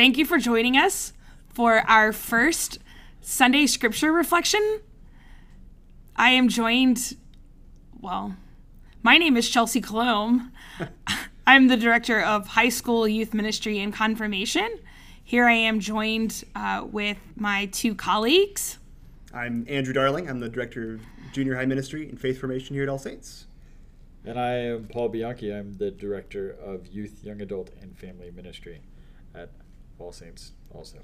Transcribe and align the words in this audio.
Hello. 0.00 0.06
Hi. 0.06 0.06
Thank 0.06 0.16
you 0.16 0.24
for 0.24 0.38
joining 0.38 0.76
us 0.78 1.12
for 1.48 1.78
our 1.86 2.12
first 2.12 2.78
Sunday 3.20 3.66
scripture 3.66 4.12
reflection. 4.12 4.80
I 6.16 6.30
am 6.30 6.48
joined, 6.48 7.16
well, 8.00 8.34
my 9.02 9.18
name 9.18 9.36
is 9.36 9.50
Chelsea 9.50 9.82
Colomb. 9.82 10.52
I'm 11.46 11.68
the 11.68 11.76
director 11.76 12.18
of 12.22 12.48
high 12.48 12.70
school 12.70 13.06
youth 13.06 13.34
ministry 13.34 13.78
and 13.78 13.92
confirmation. 13.92 14.78
Here 15.22 15.46
I 15.46 15.52
am 15.52 15.80
joined 15.80 16.44
uh, 16.54 16.86
with 16.90 17.18
my 17.36 17.66
two 17.66 17.94
colleagues. 17.94 18.78
I'm 19.34 19.66
Andrew 19.68 19.92
Darling. 19.92 20.30
I'm 20.30 20.40
the 20.40 20.48
director 20.48 20.94
of 20.94 21.00
junior 21.32 21.56
high 21.56 21.66
ministry 21.66 22.08
and 22.08 22.18
faith 22.18 22.40
formation 22.40 22.74
here 22.74 22.84
at 22.84 22.88
All 22.88 22.98
Saints. 22.98 23.46
And 24.24 24.40
I 24.40 24.52
am 24.52 24.86
Paul 24.86 25.10
Bianchi. 25.10 25.52
I'm 25.52 25.74
the 25.74 25.90
director 25.90 26.50
of 26.50 26.86
youth, 26.86 27.22
young 27.22 27.42
adult, 27.42 27.70
and 27.82 27.98
family 27.98 28.30
ministry 28.30 28.80
at 29.34 29.50
All 30.00 30.12
Saints 30.12 30.52
also. 30.70 30.98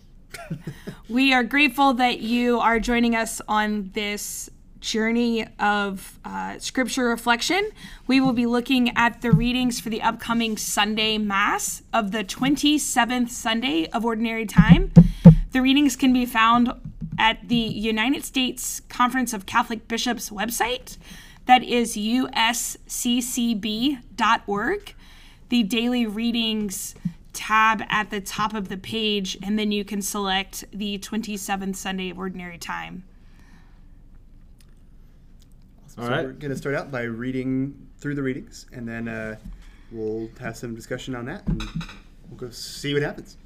we 1.09 1.33
are 1.33 1.45
grateful 1.45 1.93
that 1.95 2.21
you 2.21 2.59
are 2.59 2.81
joining 2.81 3.15
us 3.15 3.41
on 3.47 3.91
this 3.95 4.51
journey 4.81 5.47
of 5.59 6.19
uh, 6.25 6.59
scripture 6.59 7.05
reflection. 7.05 7.71
We 8.07 8.21
will 8.21 8.33
be 8.33 8.47
looking 8.47 8.97
at 8.97 9.21
the 9.21 9.33
readings 9.33 9.81
for 9.81 9.91
the 9.91 10.01
upcoming 10.03 10.57
Sunday 10.57 11.19
Mass 11.19 11.83
of 11.93 12.13
the 12.13 12.25
27th 12.25 13.29
Sunday 13.31 13.87
of 13.89 14.05
Ordinary 14.05 14.47
Time. 14.47 14.93
The 15.53 15.61
readings 15.61 15.97
can 15.97 16.13
be 16.13 16.27
found 16.27 16.73
at 17.19 17.49
the 17.49 17.57
United 17.57 18.25
States 18.25 18.81
Conference 18.89 19.33
of 19.33 19.47
Catholic 19.47 19.89
Bishops 19.89 20.31
website. 20.31 20.97
That 21.47 21.63
is 21.63 21.97
usccb.org. 21.97 22.45
The 25.49 25.63
daily 25.63 26.07
readings 26.07 26.95
tab 27.37 27.83
at 27.89 28.11
the 28.11 28.21
top 28.21 28.55
of 28.55 28.69
the 28.69 28.77
page, 28.77 29.39
and 29.43 29.59
then 29.59 29.71
you 29.71 29.85
can 29.85 30.03
select 30.03 30.65
the 30.73 30.99
27th 30.99 31.77
Sunday 31.77 32.11
of 32.11 32.19
Ordinary 32.19 32.59
Time. 32.59 33.05
Awesome. 35.85 36.03
so 36.03 36.11
right. 36.11 36.25
we're 36.25 36.33
going 36.33 36.51
to 36.51 36.57
start 36.57 36.75
out 36.75 36.91
by 36.91 37.03
reading 37.03 37.89
through 37.99 38.15
the 38.17 38.23
readings, 38.23 38.67
and 38.73 38.89
then 38.89 39.07
uh, 39.07 39.37
we'll 39.93 40.29
have 40.41 40.57
some 40.57 40.75
discussion 40.75 41.15
on 41.15 41.27
that, 41.27 41.47
and 41.47 41.63
we'll 42.29 42.39
go 42.39 42.51
see 42.51 42.93
what 42.95 43.03
happens. 43.03 43.37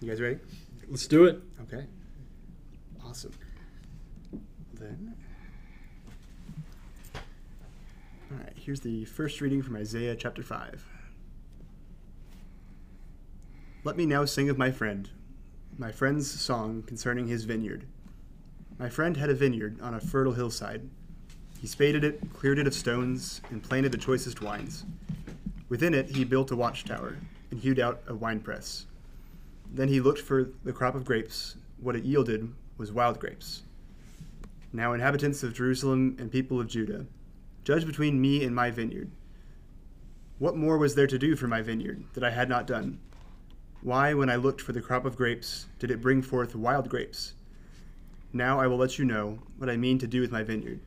You 0.00 0.08
guys 0.08 0.20
ready? 0.20 0.38
Let's 0.88 1.06
do 1.06 1.24
it. 1.24 1.40
Okay. 1.62 1.86
Awesome. 3.04 3.32
Then. 4.74 5.14
All 7.14 8.38
right, 8.38 8.52
here's 8.56 8.80
the 8.80 9.04
first 9.04 9.40
reading 9.40 9.62
from 9.62 9.76
Isaiah 9.76 10.16
chapter 10.16 10.42
5. 10.42 10.84
Let 13.84 13.98
me 13.98 14.06
now 14.06 14.24
sing 14.24 14.48
of 14.48 14.56
my 14.56 14.70
friend, 14.70 15.10
my 15.76 15.92
friend's 15.92 16.30
song 16.40 16.84
concerning 16.86 17.28
his 17.28 17.44
vineyard. 17.44 17.84
My 18.78 18.88
friend 18.88 19.14
had 19.14 19.28
a 19.28 19.34
vineyard 19.34 19.78
on 19.82 19.92
a 19.92 20.00
fertile 20.00 20.32
hillside. 20.32 20.88
He 21.60 21.66
spaded 21.66 22.02
it, 22.02 22.32
cleared 22.32 22.58
it 22.58 22.66
of 22.66 22.72
stones, 22.72 23.42
and 23.50 23.62
planted 23.62 23.92
the 23.92 23.98
choicest 23.98 24.40
wines. 24.40 24.86
Within 25.68 25.92
it 25.92 26.08
he 26.08 26.24
built 26.24 26.50
a 26.50 26.56
watchtower 26.56 27.18
and 27.50 27.60
hewed 27.60 27.78
out 27.78 28.02
a 28.06 28.14
winepress. 28.14 28.86
Then 29.70 29.88
he 29.88 30.00
looked 30.00 30.22
for 30.22 30.48
the 30.64 30.72
crop 30.72 30.94
of 30.94 31.04
grapes. 31.04 31.56
What 31.78 31.94
it 31.94 32.04
yielded 32.04 32.54
was 32.78 32.90
wild 32.90 33.20
grapes. 33.20 33.64
Now, 34.72 34.94
inhabitants 34.94 35.42
of 35.42 35.52
Jerusalem 35.52 36.16
and 36.18 36.32
people 36.32 36.58
of 36.58 36.68
Judah, 36.68 37.04
judge 37.64 37.84
between 37.84 38.18
me 38.18 38.44
and 38.44 38.56
my 38.56 38.70
vineyard. 38.70 39.10
What 40.38 40.56
more 40.56 40.78
was 40.78 40.94
there 40.94 41.06
to 41.06 41.18
do 41.18 41.36
for 41.36 41.48
my 41.48 41.60
vineyard 41.60 42.04
that 42.14 42.24
I 42.24 42.30
had 42.30 42.48
not 42.48 42.66
done? 42.66 43.00
Why, 43.84 44.14
when 44.14 44.30
I 44.30 44.36
looked 44.36 44.62
for 44.62 44.72
the 44.72 44.80
crop 44.80 45.04
of 45.04 45.14
grapes, 45.14 45.66
did 45.78 45.90
it 45.90 46.00
bring 46.00 46.22
forth 46.22 46.56
wild 46.56 46.88
grapes? 46.88 47.34
Now 48.32 48.58
I 48.58 48.66
will 48.66 48.78
let 48.78 48.98
you 48.98 49.04
know 49.04 49.40
what 49.58 49.68
I 49.68 49.76
mean 49.76 49.98
to 49.98 50.06
do 50.06 50.22
with 50.22 50.32
my 50.32 50.42
vineyard. 50.42 50.80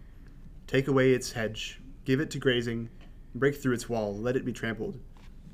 Take 0.66 0.88
away 0.88 1.13
its 1.13 1.34
hedge, 1.34 1.80
give 2.06 2.19
it 2.19 2.31
to 2.31 2.40
grazing, 2.40 2.90
break 3.36 3.56
through 3.56 3.74
its 3.74 3.88
wall, 3.88 4.18
let 4.18 4.36
it 4.36 4.46
be 4.46 4.52
trampled. 4.52 5.00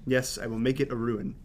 Yes, 0.05 0.37
I 0.37 0.47
will 0.47 0.57
make 0.57 0.79
it 0.79 0.89
a 0.89 0.95
ruin. 0.95 1.35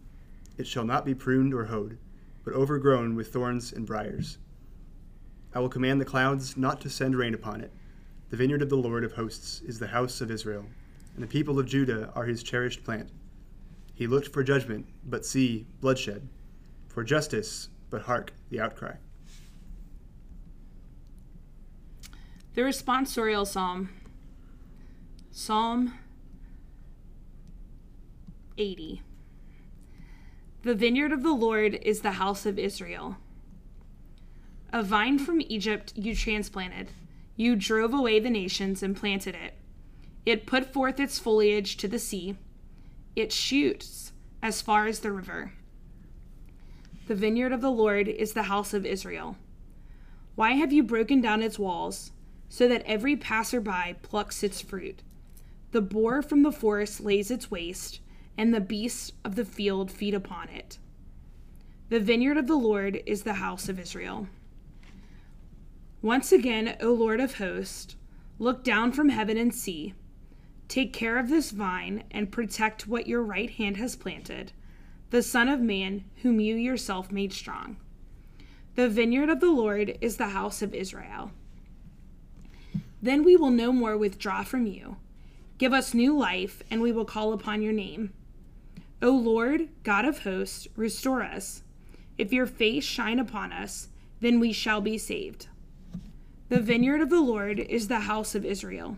It 0.57 0.67
shall 0.67 0.85
not 0.85 1.03
be 1.03 1.13
pruned 1.13 1.53
or 1.53 1.65
hoed, 1.65 1.97
but 2.45 2.53
overgrown 2.53 3.13
with 3.13 3.33
thorns 3.33 3.73
and 3.73 3.85
briers. 3.85 4.37
I 5.53 5.59
will 5.59 5.67
command 5.67 5.99
the 5.99 6.05
clouds 6.05 6.55
not 6.55 6.79
to 6.79 6.89
send 6.89 7.13
rain 7.13 7.33
upon 7.33 7.59
it. 7.59 7.73
The 8.29 8.37
vineyard 8.37 8.61
of 8.61 8.69
the 8.69 8.77
Lord 8.77 9.03
of 9.03 9.11
hosts 9.11 9.59
is 9.63 9.79
the 9.79 9.87
house 9.87 10.21
of 10.21 10.31
Israel, 10.31 10.65
and 11.15 11.21
the 11.21 11.27
people 11.27 11.59
of 11.59 11.65
Judah 11.65 12.09
are 12.15 12.23
his 12.23 12.41
cherished 12.41 12.85
plant. 12.85 13.09
He 13.99 14.07
looked 14.07 14.31
for 14.31 14.43
judgment, 14.43 14.85
but 15.03 15.25
see 15.25 15.67
bloodshed, 15.81 16.29
for 16.87 17.03
justice, 17.03 17.67
but 17.89 18.03
hark 18.03 18.31
the 18.49 18.61
outcry. 18.61 18.93
The 22.53 22.61
responsorial 22.61 23.45
psalm, 23.45 23.89
Psalm 25.31 25.95
80. 28.57 29.01
The 30.61 30.75
vineyard 30.75 31.11
of 31.11 31.21
the 31.21 31.33
Lord 31.33 31.75
is 31.81 31.99
the 31.99 32.11
house 32.11 32.45
of 32.45 32.57
Israel. 32.57 33.17
A 34.71 34.81
vine 34.81 35.19
from 35.19 35.41
Egypt 35.41 35.91
you 35.97 36.15
transplanted. 36.15 36.91
You 37.35 37.57
drove 37.57 37.93
away 37.93 38.21
the 38.21 38.29
nations 38.29 38.81
and 38.81 38.95
planted 38.95 39.35
it. 39.35 39.55
It 40.25 40.45
put 40.45 40.71
forth 40.71 41.01
its 41.01 41.19
foliage 41.19 41.75
to 41.75 41.89
the 41.89 41.99
sea. 41.99 42.37
It 43.15 43.31
shoots 43.31 44.13
as 44.41 44.61
far 44.61 44.87
as 44.87 44.99
the 44.99 45.11
river. 45.11 45.53
The 47.07 47.15
vineyard 47.15 47.51
of 47.51 47.61
the 47.61 47.71
Lord 47.71 48.07
is 48.07 48.33
the 48.33 48.43
house 48.43 48.73
of 48.73 48.85
Israel. 48.85 49.35
Why 50.35 50.51
have 50.53 50.71
you 50.71 50.83
broken 50.83 51.21
down 51.21 51.41
its 51.41 51.59
walls, 51.59 52.11
so 52.47 52.67
that 52.67 52.83
every 52.85 53.15
passerby 53.15 53.95
plucks 54.01 54.43
its 54.43 54.61
fruit? 54.61 55.01
The 55.71 55.81
boar 55.81 56.21
from 56.21 56.43
the 56.43 56.51
forest 56.51 57.01
lays 57.01 57.29
its 57.29 57.51
waste, 57.51 57.99
and 58.37 58.53
the 58.53 58.61
beasts 58.61 59.11
of 59.25 59.35
the 59.35 59.45
field 59.45 59.91
feed 59.91 60.13
upon 60.13 60.49
it. 60.49 60.77
The 61.89 61.99
vineyard 61.99 62.37
of 62.37 62.47
the 62.47 62.55
Lord 62.55 63.01
is 63.05 63.23
the 63.23 63.33
house 63.33 63.67
of 63.67 63.79
Israel. 63.79 64.27
Once 66.01 66.31
again, 66.31 66.77
O 66.79 66.93
Lord 66.93 67.19
of 67.19 67.35
hosts, 67.35 67.95
look 68.37 68.63
down 68.63 68.91
from 68.91 69.09
heaven 69.09 69.37
and 69.37 69.53
see. 69.53 69.93
Take 70.69 70.93
care 70.93 71.17
of 71.17 71.29
this 71.29 71.49
vine 71.49 72.03
and 72.11 72.31
protect 72.31 72.87
what 72.87 73.07
your 73.07 73.23
right 73.23 73.49
hand 73.49 73.77
has 73.77 73.95
planted, 73.95 74.53
the 75.09 75.23
Son 75.23 75.49
of 75.49 75.59
Man, 75.59 76.05
whom 76.21 76.39
you 76.39 76.55
yourself 76.55 77.11
made 77.11 77.33
strong. 77.33 77.77
The 78.75 78.87
vineyard 78.87 79.29
of 79.29 79.39
the 79.39 79.51
Lord 79.51 79.97
is 79.99 80.17
the 80.17 80.29
house 80.29 80.61
of 80.61 80.75
Israel. 80.75 81.31
Then 83.01 83.23
we 83.23 83.35
will 83.35 83.49
no 83.49 83.71
more 83.71 83.97
withdraw 83.97 84.43
from 84.43 84.67
you. 84.67 84.97
Give 85.57 85.73
us 85.73 85.95
new 85.95 86.15
life, 86.15 86.61
and 86.69 86.81
we 86.81 86.91
will 86.91 87.03
call 87.03 87.33
upon 87.33 87.63
your 87.63 87.73
name. 87.73 88.13
O 89.01 89.09
Lord, 89.09 89.69
God 89.83 90.05
of 90.05 90.19
hosts, 90.19 90.67
restore 90.75 91.23
us. 91.23 91.63
If 92.19 92.31
your 92.31 92.45
face 92.45 92.83
shine 92.83 93.17
upon 93.17 93.51
us, 93.51 93.87
then 94.19 94.39
we 94.39 94.53
shall 94.53 94.81
be 94.81 94.99
saved. 94.99 95.47
The 96.49 96.59
vineyard 96.59 97.01
of 97.01 97.09
the 97.09 97.21
Lord 97.21 97.59
is 97.59 97.87
the 97.87 98.01
house 98.01 98.35
of 98.35 98.45
Israel. 98.45 98.97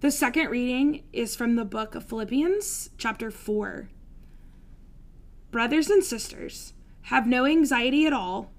The 0.00 0.10
second 0.10 0.50
reading 0.50 1.04
is 1.14 1.34
from 1.34 1.56
the 1.56 1.64
book 1.64 1.94
of 1.94 2.04
Philippians, 2.04 2.90
chapter 2.98 3.30
4. 3.30 3.88
Brothers 5.50 5.88
and 5.88 6.04
sisters, 6.04 6.74
have 7.04 7.26
no 7.26 7.46
anxiety 7.46 8.04
at 8.04 8.12
all, 8.12 8.52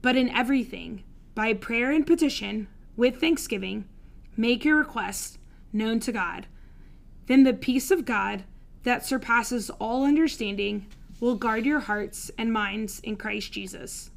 but 0.00 0.14
in 0.14 0.28
everything, 0.28 1.02
by 1.34 1.54
prayer 1.54 1.90
and 1.90 2.06
petition, 2.06 2.68
with 2.96 3.20
thanksgiving, 3.20 3.88
make 4.36 4.64
your 4.64 4.78
requests 4.78 5.38
known 5.72 5.98
to 5.98 6.12
God. 6.12 6.46
Then 7.26 7.42
the 7.42 7.52
peace 7.52 7.90
of 7.90 8.04
God, 8.04 8.44
that 8.84 9.04
surpasses 9.04 9.70
all 9.80 10.04
understanding, 10.04 10.86
will 11.18 11.34
guard 11.34 11.66
your 11.66 11.80
hearts 11.80 12.30
and 12.38 12.52
minds 12.52 13.00
in 13.00 13.16
Christ 13.16 13.50
Jesus. 13.50 14.12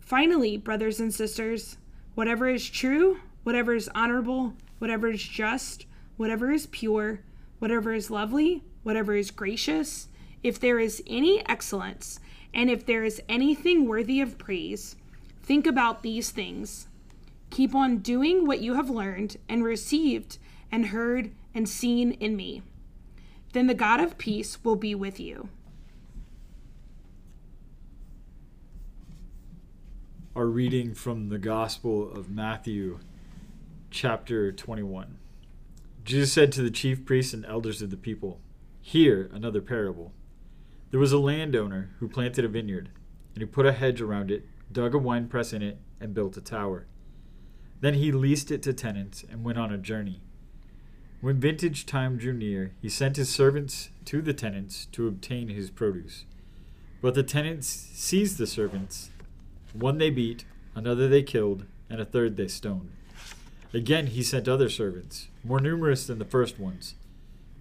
Finally, 0.00 0.56
brothers 0.56 0.98
and 0.98 1.14
sisters, 1.14 1.76
whatever 2.16 2.48
is 2.48 2.68
true, 2.68 3.20
whatever 3.44 3.76
is 3.76 3.88
honorable, 3.94 4.54
whatever 4.80 5.08
is 5.08 5.22
just, 5.22 5.86
whatever 6.16 6.50
is 6.50 6.66
pure, 6.66 7.20
whatever 7.60 7.94
is 7.94 8.10
lovely, 8.10 8.64
whatever 8.82 9.14
is 9.14 9.30
gracious, 9.30 10.08
if 10.42 10.58
there 10.58 10.80
is 10.80 11.00
any 11.06 11.48
excellence, 11.48 12.18
and 12.52 12.68
if 12.68 12.84
there 12.84 13.04
is 13.04 13.22
anything 13.28 13.86
worthy 13.86 14.20
of 14.20 14.38
praise, 14.38 14.96
think 15.44 15.64
about 15.64 16.02
these 16.02 16.30
things. 16.30 16.88
Keep 17.50 17.76
on 17.76 17.98
doing 17.98 18.44
what 18.44 18.60
you 18.60 18.74
have 18.74 18.90
learned 18.90 19.36
and 19.48 19.62
received 19.62 20.38
and 20.72 20.86
heard 20.86 21.30
and 21.54 21.68
seen 21.68 22.10
in 22.12 22.34
me 22.34 22.62
then 23.52 23.66
the 23.66 23.74
God 23.74 24.00
of 24.00 24.18
peace 24.18 24.62
will 24.64 24.76
be 24.76 24.94
with 24.94 25.18
you. 25.18 25.48
Our 30.36 30.46
reading 30.46 30.94
from 30.94 31.28
the 31.28 31.38
Gospel 31.38 32.10
of 32.12 32.30
Matthew, 32.30 33.00
chapter 33.90 34.52
21. 34.52 35.18
Jesus 36.04 36.32
said 36.32 36.52
to 36.52 36.62
the 36.62 36.70
chief 36.70 37.04
priests 37.04 37.34
and 37.34 37.44
elders 37.44 37.82
of 37.82 37.90
the 37.90 37.96
people, 37.96 38.40
Hear 38.80 39.28
another 39.32 39.60
parable. 39.60 40.12
There 40.90 41.00
was 41.00 41.12
a 41.12 41.18
landowner 41.18 41.90
who 41.98 42.08
planted 42.08 42.44
a 42.44 42.48
vineyard, 42.48 42.90
and 43.34 43.42
he 43.42 43.46
put 43.46 43.66
a 43.66 43.72
hedge 43.72 44.00
around 44.00 44.30
it, 44.30 44.46
dug 44.70 44.94
a 44.94 44.98
winepress 44.98 45.52
in 45.52 45.60
it, 45.60 45.78
and 46.00 46.14
built 46.14 46.36
a 46.36 46.40
tower. 46.40 46.86
Then 47.80 47.94
he 47.94 48.12
leased 48.12 48.52
it 48.52 48.62
to 48.62 48.72
tenants 48.72 49.24
and 49.28 49.44
went 49.44 49.58
on 49.58 49.72
a 49.72 49.78
journey. 49.78 50.20
When 51.20 51.40
vintage 51.40 51.84
time 51.84 52.16
drew 52.16 52.32
near, 52.32 52.72
he 52.80 52.88
sent 52.88 53.16
his 53.16 53.28
servants 53.28 53.90
to 54.04 54.22
the 54.22 54.32
tenants 54.32 54.86
to 54.92 55.08
obtain 55.08 55.48
his 55.48 55.68
produce. 55.68 56.24
But 57.02 57.14
the 57.14 57.24
tenants 57.24 57.66
seized 57.66 58.38
the 58.38 58.46
servants. 58.46 59.10
One 59.72 59.98
they 59.98 60.10
beat, 60.10 60.44
another 60.76 61.08
they 61.08 61.24
killed, 61.24 61.66
and 61.90 62.00
a 62.00 62.04
third 62.04 62.36
they 62.36 62.48
stoned. 62.48 62.92
Again 63.72 64.08
he 64.08 64.22
sent 64.22 64.48
other 64.48 64.68
servants, 64.68 65.28
more 65.44 65.60
numerous 65.60 66.06
than 66.06 66.18
the 66.18 66.24
first 66.24 66.58
ones, 66.58 66.94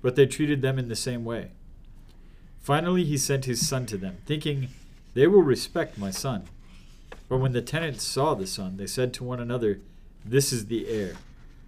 but 0.01 0.15
they 0.15 0.25
treated 0.25 0.61
them 0.61 0.79
in 0.79 0.87
the 0.87 0.95
same 0.95 1.23
way. 1.23 1.51
Finally 2.59 3.03
he 3.03 3.17
sent 3.17 3.45
his 3.45 3.67
son 3.67 3.85
to 3.87 3.97
them, 3.97 4.17
thinking, 4.25 4.69
They 5.13 5.27
will 5.27 5.43
respect 5.43 5.97
my 5.97 6.11
son. 6.11 6.45
But 7.27 7.37
when 7.37 7.51
the 7.51 7.61
tenants 7.61 8.03
saw 8.03 8.33
the 8.33 8.47
son, 8.47 8.77
they 8.77 8.87
said 8.87 9.13
to 9.13 9.23
one 9.23 9.39
another, 9.39 9.79
This 10.25 10.51
is 10.51 10.65
the 10.65 10.87
heir. 10.87 11.13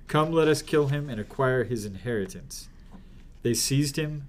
Come, 0.08 0.32
let 0.32 0.48
us 0.48 0.62
kill 0.62 0.88
him 0.88 1.10
and 1.10 1.22
acquire 1.22 1.64
his 1.64 1.86
inheritance. 1.86 2.68
They 3.44 3.54
seized 3.54 3.96
him, 3.96 4.28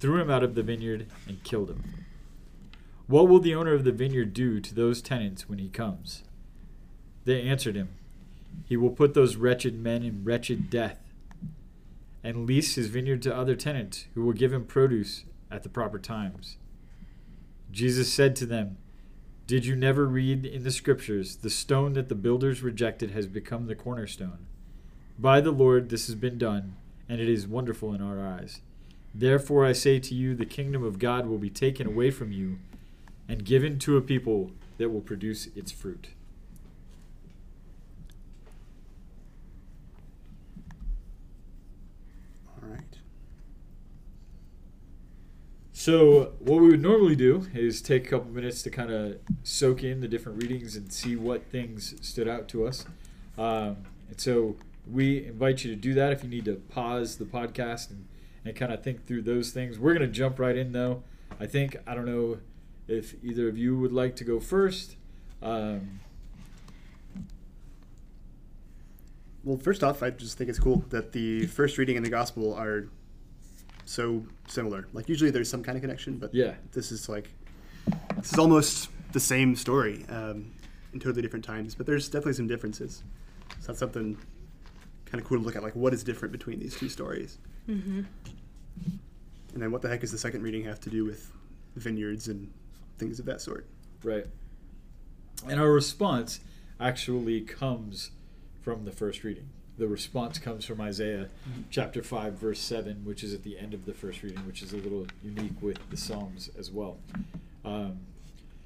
threw 0.00 0.20
him 0.20 0.30
out 0.30 0.42
of 0.42 0.54
the 0.54 0.62
vineyard, 0.62 1.06
and 1.28 1.44
killed 1.44 1.70
him. 1.70 1.84
What 3.06 3.28
will 3.28 3.38
the 3.38 3.54
owner 3.54 3.74
of 3.74 3.84
the 3.84 3.92
vineyard 3.92 4.32
do 4.32 4.60
to 4.60 4.74
those 4.74 5.02
tenants 5.02 5.48
when 5.48 5.58
he 5.58 5.68
comes? 5.68 6.24
They 7.24 7.42
answered 7.42 7.76
him, 7.76 7.90
He 8.64 8.76
will 8.76 8.90
put 8.90 9.14
those 9.14 9.36
wretched 9.36 9.78
men 9.78 10.02
in 10.02 10.24
wretched 10.24 10.70
death, 10.70 10.98
and 12.24 12.46
lease 12.46 12.74
his 12.76 12.88
vineyard 12.88 13.22
to 13.22 13.36
other 13.36 13.56
tenants 13.56 14.06
who 14.14 14.22
will 14.22 14.32
give 14.32 14.52
him 14.52 14.64
produce 14.64 15.24
at 15.50 15.62
the 15.62 15.68
proper 15.68 15.98
times. 15.98 16.56
Jesus 17.70 18.12
said 18.12 18.36
to 18.36 18.46
them, 18.46 18.76
Did 19.46 19.66
you 19.66 19.74
never 19.74 20.06
read 20.06 20.44
in 20.44 20.62
the 20.62 20.70
Scriptures, 20.70 21.36
the 21.36 21.50
stone 21.50 21.94
that 21.94 22.08
the 22.08 22.14
builders 22.14 22.62
rejected 22.62 23.10
has 23.10 23.26
become 23.26 23.66
the 23.66 23.74
cornerstone? 23.74 24.46
By 25.18 25.40
the 25.40 25.50
Lord 25.50 25.88
this 25.88 26.06
has 26.06 26.14
been 26.14 26.38
done, 26.38 26.76
and 27.08 27.20
it 27.20 27.28
is 27.28 27.46
wonderful 27.46 27.92
in 27.92 28.00
our 28.00 28.20
eyes. 28.20 28.60
Therefore 29.14 29.66
I 29.66 29.72
say 29.72 29.98
to 29.98 30.14
you, 30.14 30.34
the 30.34 30.46
kingdom 30.46 30.82
of 30.82 30.98
God 30.98 31.26
will 31.26 31.38
be 31.38 31.50
taken 31.50 31.86
away 31.86 32.10
from 32.10 32.32
you 32.32 32.58
and 33.28 33.44
given 33.44 33.78
to 33.80 33.96
a 33.96 34.02
people 34.02 34.50
that 34.78 34.90
will 34.90 35.00
produce 35.00 35.48
its 35.54 35.70
fruit. 35.70 36.08
All 42.62 42.68
right. 42.68 42.98
So, 45.82 46.34
what 46.38 46.60
we 46.60 46.68
would 46.68 46.80
normally 46.80 47.16
do 47.16 47.48
is 47.52 47.82
take 47.82 48.06
a 48.06 48.10
couple 48.10 48.30
minutes 48.30 48.62
to 48.62 48.70
kind 48.70 48.92
of 48.92 49.16
soak 49.42 49.82
in 49.82 50.00
the 50.00 50.06
different 50.06 50.40
readings 50.40 50.76
and 50.76 50.92
see 50.92 51.16
what 51.16 51.46
things 51.46 51.96
stood 52.00 52.28
out 52.28 52.46
to 52.50 52.68
us. 52.68 52.86
Um, 53.36 53.78
and 54.08 54.14
so, 54.20 54.54
we 54.88 55.26
invite 55.26 55.64
you 55.64 55.74
to 55.74 55.76
do 55.76 55.92
that 55.94 56.12
if 56.12 56.22
you 56.22 56.30
need 56.30 56.44
to 56.44 56.54
pause 56.54 57.16
the 57.16 57.24
podcast 57.24 57.90
and, 57.90 58.06
and 58.44 58.54
kind 58.54 58.72
of 58.72 58.84
think 58.84 59.08
through 59.08 59.22
those 59.22 59.50
things. 59.50 59.76
We're 59.76 59.92
going 59.94 60.06
to 60.06 60.14
jump 60.16 60.38
right 60.38 60.56
in, 60.56 60.70
though. 60.70 61.02
I 61.40 61.46
think, 61.46 61.76
I 61.84 61.96
don't 61.96 62.06
know 62.06 62.38
if 62.86 63.16
either 63.24 63.48
of 63.48 63.58
you 63.58 63.76
would 63.76 63.92
like 63.92 64.14
to 64.16 64.24
go 64.24 64.38
first. 64.38 64.94
Um, 65.42 65.98
Well, 69.42 69.56
first 69.56 69.82
off, 69.82 70.04
I 70.04 70.10
just 70.10 70.38
think 70.38 70.48
it's 70.48 70.60
cool 70.60 70.84
that 70.90 71.10
the 71.10 71.48
first 71.48 71.76
reading 71.76 71.96
in 71.96 72.04
the 72.04 72.10
gospel 72.10 72.54
are 72.54 72.86
so 73.92 74.24
similar. 74.48 74.88
Like 74.92 75.08
usually 75.08 75.30
there's 75.30 75.50
some 75.50 75.62
kind 75.62 75.76
of 75.76 75.82
connection, 75.82 76.16
but 76.16 76.34
yeah. 76.34 76.54
this 76.72 76.90
is 76.90 77.08
like 77.08 77.30
this 78.16 78.32
is 78.32 78.38
almost 78.38 78.88
the 79.12 79.20
same 79.20 79.54
story 79.54 80.06
um, 80.08 80.52
in 80.92 81.00
totally 81.00 81.20
different 81.20 81.44
times, 81.44 81.74
but 81.74 81.86
there's 81.86 82.08
definitely 82.08 82.32
some 82.32 82.46
differences. 82.46 83.02
So 83.60 83.68
that's 83.68 83.78
something 83.78 84.16
kind 85.04 85.20
of 85.20 85.28
cool 85.28 85.38
to 85.38 85.44
look 85.44 85.56
at. 85.56 85.62
Like, 85.62 85.76
what 85.76 85.92
is 85.92 86.02
different 86.02 86.32
between 86.32 86.58
these 86.58 86.74
two 86.74 86.88
stories? 86.88 87.38
Mm-hmm. 87.68 88.02
And 89.52 89.62
then, 89.62 89.70
what 89.70 89.82
the 89.82 89.88
heck 89.88 90.00
does 90.00 90.10
the 90.10 90.18
second 90.18 90.42
reading 90.42 90.64
have 90.64 90.80
to 90.80 90.90
do 90.90 91.04
with 91.04 91.30
vineyards 91.76 92.28
and 92.28 92.50
things 92.96 93.18
of 93.18 93.26
that 93.26 93.42
sort? 93.42 93.66
Right. 94.02 94.26
And 95.46 95.60
our 95.60 95.70
response 95.70 96.40
actually 96.80 97.42
comes 97.42 98.10
from 98.62 98.86
the 98.86 98.92
first 98.92 99.22
reading. 99.22 99.50
The 99.78 99.88
response 99.88 100.38
comes 100.38 100.64
from 100.64 100.80
Isaiah 100.80 101.28
chapter 101.70 102.02
5, 102.02 102.34
verse 102.34 102.60
7, 102.60 103.04
which 103.04 103.24
is 103.24 103.32
at 103.32 103.42
the 103.42 103.58
end 103.58 103.72
of 103.72 103.86
the 103.86 103.94
first 103.94 104.22
reading, 104.22 104.46
which 104.46 104.62
is 104.62 104.72
a 104.72 104.76
little 104.76 105.06
unique 105.22 105.60
with 105.62 105.78
the 105.90 105.96
Psalms 105.96 106.50
as 106.58 106.70
well. 106.70 106.98
Um, 107.64 108.00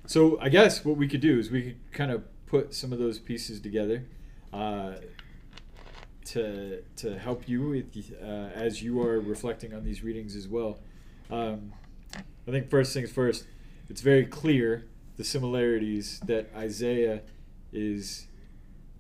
so 0.07 0.39
I 0.41 0.49
guess 0.49 0.85
what 0.85 0.97
we 0.97 1.07
could 1.07 1.21
do 1.21 1.39
is 1.39 1.51
we 1.51 1.63
could 1.63 1.93
kind 1.93 2.11
of 2.11 2.25
put 2.47 2.75
some 2.75 2.93
of 2.93 2.99
those 2.99 3.19
pieces 3.19 3.61
together 3.61 4.05
uh, 4.53 4.95
to, 6.27 6.83
to 6.97 7.19
help 7.19 7.49
you 7.49 7.69
with, 7.69 8.13
uh, 8.21 8.25
as 8.25 8.83
you 8.83 9.01
are 9.01 9.21
reflecting 9.21 9.75
on 9.75 9.85
these 9.85 10.03
readings 10.03 10.35
as 10.35 10.49
well. 10.49 10.79
Um, 11.31 11.73
I 12.15 12.51
think 12.51 12.69
first 12.69 12.93
things 12.93 13.11
first, 13.11 13.47
it's 13.89 14.01
very 14.01 14.27
clear 14.27 14.87
the 15.17 15.25
similarities 15.25 16.21
that 16.27 16.51
Isaiah 16.55 17.23
is 17.73 18.27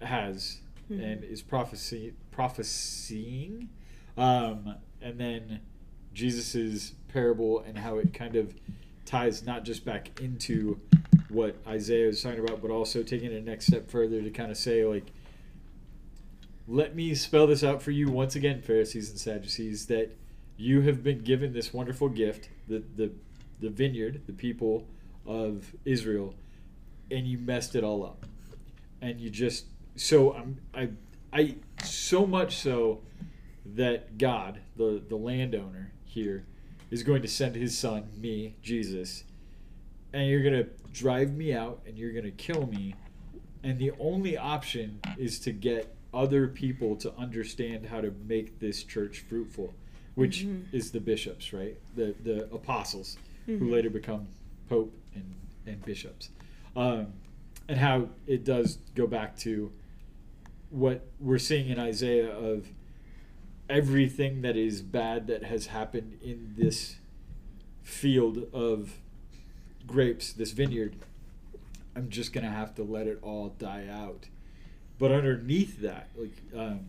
has 0.02 0.58
Mhm. 0.90 1.02
and 1.02 1.24
is 1.24 1.42
prophecy 1.42 2.14
prophesying, 2.30 3.68
um, 4.16 4.74
and 5.00 5.18
then 5.18 5.60
Jesus's 6.14 6.94
parable 7.08 7.60
and 7.60 7.78
how 7.78 7.98
it 7.98 8.12
kind 8.12 8.36
of 8.36 8.54
ties 9.04 9.44
not 9.44 9.64
just 9.64 9.84
back 9.84 10.20
into 10.20 10.80
what 11.28 11.56
Isaiah 11.66 12.08
is 12.08 12.22
talking 12.22 12.40
about, 12.40 12.60
but 12.62 12.70
also 12.70 13.02
taking 13.02 13.32
it 13.32 13.36
a 13.36 13.40
next 13.40 13.66
step 13.66 13.90
further 13.90 14.22
to 14.22 14.30
kind 14.30 14.50
of 14.50 14.56
say 14.56 14.84
like, 14.84 15.12
let 16.68 16.94
me 16.96 17.14
spell 17.14 17.46
this 17.46 17.62
out 17.62 17.82
for 17.82 17.90
you 17.92 18.10
once 18.10 18.34
again, 18.34 18.60
Pharisees 18.60 19.10
and 19.10 19.18
Sadducees, 19.18 19.86
that 19.86 20.10
you 20.56 20.80
have 20.82 21.02
been 21.02 21.20
given 21.20 21.52
this 21.52 21.72
wonderful 21.72 22.08
gift, 22.08 22.48
the 22.68 22.82
the 22.96 23.10
the 23.60 23.70
vineyard, 23.70 24.22
the 24.26 24.32
people 24.32 24.86
of 25.26 25.74
Israel, 25.84 26.34
and 27.10 27.26
you 27.26 27.38
messed 27.38 27.74
it 27.74 27.82
all 27.84 28.04
up. 28.04 28.26
And 29.00 29.20
you 29.20 29.30
just 29.30 29.66
so 29.96 30.34
I'm 30.34 30.58
I 30.74 30.90
I 31.32 31.54
so 31.84 32.26
much 32.26 32.56
so 32.58 33.00
that 33.74 34.18
God, 34.18 34.60
the 34.76 35.02
the 35.08 35.16
landowner 35.16 35.92
here, 36.04 36.44
is 36.90 37.02
going 37.02 37.22
to 37.22 37.28
send 37.28 37.56
his 37.56 37.76
son, 37.76 38.08
me, 38.16 38.54
Jesus, 38.62 39.24
and 40.12 40.28
you're 40.28 40.42
gonna 40.42 40.66
drive 40.92 41.34
me 41.34 41.52
out 41.52 41.80
and 41.86 41.98
you're 41.98 42.12
gonna 42.12 42.30
kill 42.30 42.66
me. 42.66 42.94
And 43.62 43.78
the 43.78 43.92
only 43.98 44.36
option 44.36 45.00
is 45.18 45.40
to 45.40 45.52
get 45.52 45.94
other 46.14 46.46
people 46.48 46.96
to 46.96 47.12
understand 47.16 47.84
how 47.86 48.00
to 48.00 48.14
make 48.26 48.58
this 48.60 48.84
church 48.84 49.20
fruitful, 49.28 49.74
which 50.14 50.44
Mhm. 50.46 50.62
is 50.72 50.92
the 50.92 51.00
bishops, 51.00 51.52
right? 51.52 51.76
The 51.96 52.14
the 52.22 52.44
apostles 52.52 53.18
who 53.46 53.58
Mhm. 53.60 53.70
later 53.70 53.90
become 53.90 54.28
pope 54.68 54.92
and, 55.14 55.24
and 55.66 55.84
bishops. 55.84 56.30
Um, 56.76 57.12
and 57.68 57.78
how 57.78 58.08
it 58.26 58.44
does 58.44 58.78
go 58.94 59.06
back 59.06 59.36
to 59.38 59.72
what 60.76 61.06
we're 61.18 61.38
seeing 61.38 61.70
in 61.70 61.78
Isaiah 61.78 62.30
of 62.30 62.68
everything 63.68 64.42
that 64.42 64.56
is 64.56 64.82
bad 64.82 65.26
that 65.26 65.42
has 65.44 65.68
happened 65.68 66.18
in 66.22 66.54
this 66.56 66.96
field 67.82 68.46
of 68.52 68.98
grapes, 69.86 70.34
this 70.34 70.52
vineyard. 70.52 70.96
I'm 71.96 72.10
just 72.10 72.34
gonna 72.34 72.50
have 72.50 72.74
to 72.74 72.82
let 72.82 73.06
it 73.06 73.18
all 73.22 73.54
die 73.58 73.86
out. 73.90 74.26
But 74.98 75.12
underneath 75.12 75.80
that, 75.80 76.08
like 76.14 76.36
um, 76.54 76.80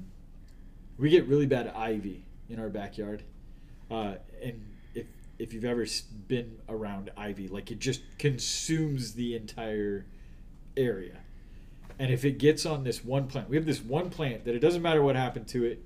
we 0.98 1.10
get 1.10 1.26
really 1.26 1.46
bad 1.46 1.68
ivy 1.68 2.26
in 2.50 2.60
our 2.60 2.70
backyard, 2.70 3.24
uh, 3.90 4.16
and 4.44 4.66
if 4.96 5.06
if 5.40 5.54
you've 5.54 5.64
ever 5.64 5.86
been 6.28 6.58
around 6.68 7.10
ivy, 7.16 7.48
like 7.48 7.72
it 7.72 7.80
just 7.80 8.02
consumes 8.18 9.14
the 9.14 9.34
entire 9.34 10.06
area. 10.76 11.20
And 12.00 12.12
if 12.12 12.26
it 12.26 12.38
gets 12.38 12.66
on 12.66 12.84
this 12.84 13.04
one 13.04 13.28
plant, 13.28 13.50
we 13.50 13.56
have 13.56 13.66
this 13.66 13.82
one 13.82 14.10
plant 14.10 14.46
that 14.46 14.56
it 14.56 14.60
doesn't 14.60 14.82
matter 14.82 15.02
what 15.02 15.16
happened 15.16 15.48
to 15.50 15.66
it, 15.66 15.84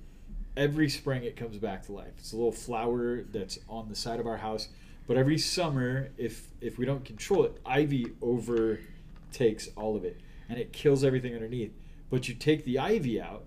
every 0.57 0.89
spring 0.89 1.23
it 1.23 1.35
comes 1.35 1.57
back 1.57 1.85
to 1.85 1.93
life. 1.93 2.13
It's 2.17 2.33
a 2.33 2.35
little 2.35 2.51
flower 2.51 3.23
that's 3.23 3.59
on 3.69 3.87
the 3.87 3.95
side 3.95 4.19
of 4.19 4.27
our 4.27 4.37
house. 4.37 4.67
But 5.07 5.17
every 5.17 5.37
summer, 5.37 6.09
if 6.17 6.47
if 6.59 6.77
we 6.77 6.85
don't 6.85 7.03
control 7.03 7.43
it, 7.45 7.59
ivy 7.65 8.07
overtakes 8.21 9.69
all 9.75 9.95
of 9.95 10.05
it 10.05 10.19
and 10.49 10.59
it 10.59 10.73
kills 10.73 11.03
everything 11.03 11.33
underneath. 11.33 11.73
But 12.09 12.27
you 12.27 12.35
take 12.35 12.65
the 12.65 12.77
ivy 12.77 13.21
out, 13.21 13.45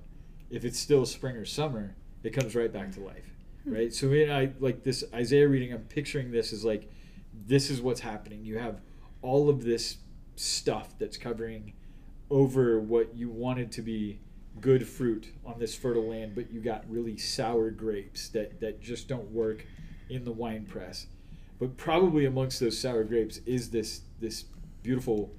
if 0.51 0.65
it's 0.65 0.79
still 0.79 1.05
spring 1.05 1.37
or 1.37 1.45
summer, 1.45 1.95
it 2.23 2.31
comes 2.31 2.55
right 2.57 2.73
back 2.73 2.93
to 2.93 3.01
life. 3.01 3.31
Hmm. 3.65 3.75
Right? 3.75 3.95
So 3.95 4.11
in 4.13 4.31
I 4.31 4.53
like 4.59 4.83
this 4.83 5.05
Isaiah 5.15 5.49
reading, 5.49 5.73
I'm 5.73 5.85
picturing 5.85 6.33
this 6.33 6.53
as 6.53 6.65
like 6.65 6.91
this 7.47 7.71
is 7.71 7.83
what's 7.83 8.01
happening. 8.01 8.45
You 8.45 8.59
have 8.59 8.81
all 9.23 9.49
of 9.49 9.65
this 9.65 9.99
stuff 10.37 10.99
that's 10.99 11.17
covering 11.17 11.75
over 12.31 12.81
what 12.81 13.15
you 13.15 13.29
wanted 13.29 13.71
to 13.73 13.83
be 13.83 14.19
good 14.61 14.87
fruit 14.87 15.33
on 15.45 15.59
this 15.59 15.75
fertile 15.75 16.09
land, 16.09 16.35
but 16.35 16.51
you 16.51 16.61
got 16.61 16.85
really 16.89 17.17
sour 17.17 17.71
grapes 17.71 18.29
that, 18.31 18.61
that 18.61 18.81
just 18.81 19.09
don't 19.09 19.31
work 19.31 19.67
in 20.09 20.25
the 20.25 20.33
wine 20.33 20.65
press. 20.65 21.07
But 21.59 21.77
probably 21.77 22.25
amongst 22.25 22.61
those 22.61 22.79
sour 22.79 23.05
grapes 23.05 23.39
is 23.47 23.71
this 23.71 24.03
this 24.21 24.45
beautiful 24.83 25.31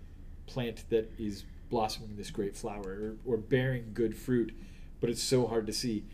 plant 0.48 0.84
that 0.90 1.12
is 1.18 1.44
blossoming 1.70 2.16
this 2.16 2.32
great 2.32 2.56
flower 2.56 3.18
or, 3.26 3.34
or 3.34 3.38
bearing 3.38 3.92
good 3.94 4.16
fruit, 4.16 4.56
but 5.02 5.10
it's 5.10 5.24
so 5.24 5.48
hard 5.48 5.68
to 5.68 5.74
see. 5.74 6.06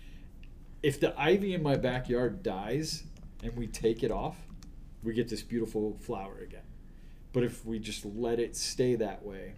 If 0.84 1.00
the 1.00 1.20
ivy 1.20 1.54
in 1.54 1.62
my 1.62 1.76
backyard 1.76 2.42
dies 2.42 3.04
and 3.44 3.56
we 3.56 3.68
take 3.68 4.04
it 4.04 4.12
off, 4.12 4.38
we 5.04 5.14
get 5.14 5.30
this 5.30 5.44
beautiful 5.44 5.98
flower 6.02 6.40
again. 6.42 6.64
But 7.34 7.44
if 7.44 7.66
we 7.66 7.80
just 7.80 8.06
let 8.06 8.40
it 8.40 8.56
stay 8.56 8.96
that 8.96 9.24
way, 9.24 9.54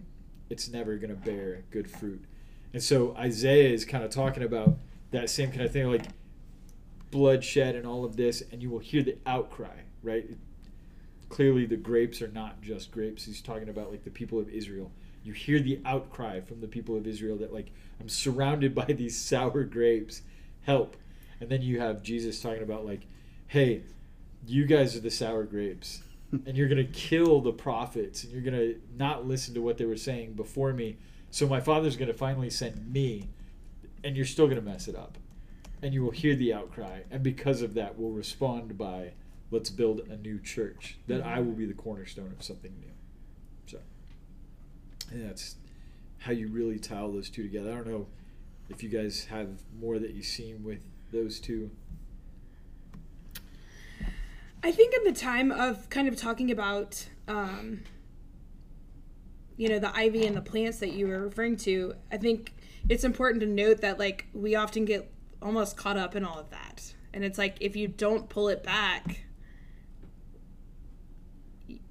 it's 0.54 0.68
never 0.68 0.96
going 0.98 1.10
to 1.10 1.16
bear 1.16 1.64
good 1.72 1.90
fruit. 1.90 2.24
And 2.72 2.80
so 2.80 3.12
Isaiah 3.16 3.70
is 3.70 3.84
kind 3.84 4.04
of 4.04 4.10
talking 4.10 4.44
about 4.44 4.76
that 5.10 5.28
same 5.28 5.50
kind 5.50 5.62
of 5.62 5.72
thing, 5.72 5.90
like 5.90 6.06
bloodshed 7.10 7.74
and 7.74 7.84
all 7.84 8.04
of 8.04 8.16
this, 8.16 8.40
and 8.52 8.62
you 8.62 8.70
will 8.70 8.78
hear 8.78 9.02
the 9.02 9.18
outcry, 9.26 9.80
right? 10.04 10.30
Clearly, 11.28 11.66
the 11.66 11.76
grapes 11.76 12.22
are 12.22 12.28
not 12.28 12.62
just 12.62 12.92
grapes. 12.92 13.24
He's 13.24 13.42
talking 13.42 13.68
about 13.68 13.90
like 13.90 14.04
the 14.04 14.10
people 14.10 14.38
of 14.38 14.48
Israel. 14.48 14.92
You 15.24 15.32
hear 15.32 15.58
the 15.58 15.80
outcry 15.84 16.40
from 16.40 16.60
the 16.60 16.68
people 16.68 16.96
of 16.96 17.04
Israel 17.04 17.36
that, 17.38 17.52
like, 17.52 17.72
I'm 18.00 18.08
surrounded 18.08 18.76
by 18.76 18.84
these 18.84 19.18
sour 19.18 19.64
grapes, 19.64 20.22
help. 20.62 20.96
And 21.40 21.50
then 21.50 21.62
you 21.62 21.80
have 21.80 22.04
Jesus 22.04 22.40
talking 22.40 22.62
about, 22.62 22.86
like, 22.86 23.06
hey, 23.48 23.82
you 24.46 24.66
guys 24.66 24.94
are 24.94 25.00
the 25.00 25.10
sour 25.10 25.42
grapes 25.42 26.03
and 26.46 26.56
you're 26.56 26.68
going 26.68 26.84
to 26.84 26.92
kill 26.92 27.40
the 27.40 27.52
prophets 27.52 28.24
and 28.24 28.32
you're 28.32 28.42
going 28.42 28.54
to 28.54 28.80
not 28.96 29.26
listen 29.26 29.54
to 29.54 29.60
what 29.60 29.78
they 29.78 29.84
were 29.84 29.96
saying 29.96 30.34
before 30.34 30.72
me. 30.72 30.96
So 31.30 31.46
my 31.46 31.60
father's 31.60 31.96
going 31.96 32.08
to 32.08 32.16
finally 32.16 32.50
send 32.50 32.92
me 32.92 33.28
and 34.02 34.16
you're 34.16 34.26
still 34.26 34.46
going 34.46 34.58
to 34.58 34.64
mess 34.64 34.88
it 34.88 34.96
up. 34.96 35.18
And 35.82 35.92
you 35.92 36.02
will 36.02 36.12
hear 36.12 36.34
the 36.34 36.54
outcry. 36.54 37.00
And 37.10 37.22
because 37.22 37.60
of 37.60 37.74
that, 37.74 37.98
we'll 37.98 38.12
respond 38.12 38.78
by 38.78 39.12
let's 39.50 39.70
build 39.70 40.00
a 40.08 40.16
new 40.16 40.40
church 40.40 40.96
that 41.06 41.24
I 41.24 41.40
will 41.40 41.52
be 41.52 41.66
the 41.66 41.74
cornerstone 41.74 42.32
of 42.36 42.42
something 42.42 42.72
new. 42.80 42.92
So 43.66 43.78
and 45.10 45.28
that's 45.28 45.56
how 46.18 46.32
you 46.32 46.48
really 46.48 46.78
tie 46.78 47.00
those 47.00 47.28
two 47.28 47.42
together. 47.42 47.72
I 47.72 47.74
don't 47.76 47.88
know 47.88 48.06
if 48.70 48.82
you 48.82 48.88
guys 48.88 49.26
have 49.26 49.48
more 49.78 49.98
that 49.98 50.14
you've 50.14 50.24
seen 50.24 50.64
with 50.64 50.80
those 51.12 51.38
two. 51.38 51.70
I 54.64 54.72
think 54.72 54.94
in 54.94 55.04
the 55.04 55.12
time 55.12 55.52
of 55.52 55.90
kind 55.90 56.08
of 56.08 56.16
talking 56.16 56.50
about, 56.50 57.06
um, 57.28 57.82
you 59.58 59.68
know, 59.68 59.78
the 59.78 59.94
ivy 59.94 60.26
and 60.26 60.34
the 60.34 60.40
plants 60.40 60.78
that 60.78 60.92
you 60.94 61.06
were 61.06 61.20
referring 61.20 61.58
to, 61.58 61.94
I 62.10 62.16
think 62.16 62.54
it's 62.88 63.04
important 63.04 63.42
to 63.42 63.46
note 63.46 63.82
that 63.82 63.98
like 63.98 64.26
we 64.32 64.54
often 64.54 64.86
get 64.86 65.12
almost 65.42 65.76
caught 65.76 65.98
up 65.98 66.16
in 66.16 66.24
all 66.24 66.38
of 66.38 66.48
that, 66.48 66.94
and 67.12 67.22
it's 67.22 67.36
like 67.36 67.58
if 67.60 67.76
you 67.76 67.88
don't 67.88 68.30
pull 68.30 68.48
it 68.48 68.62
back, 68.62 69.26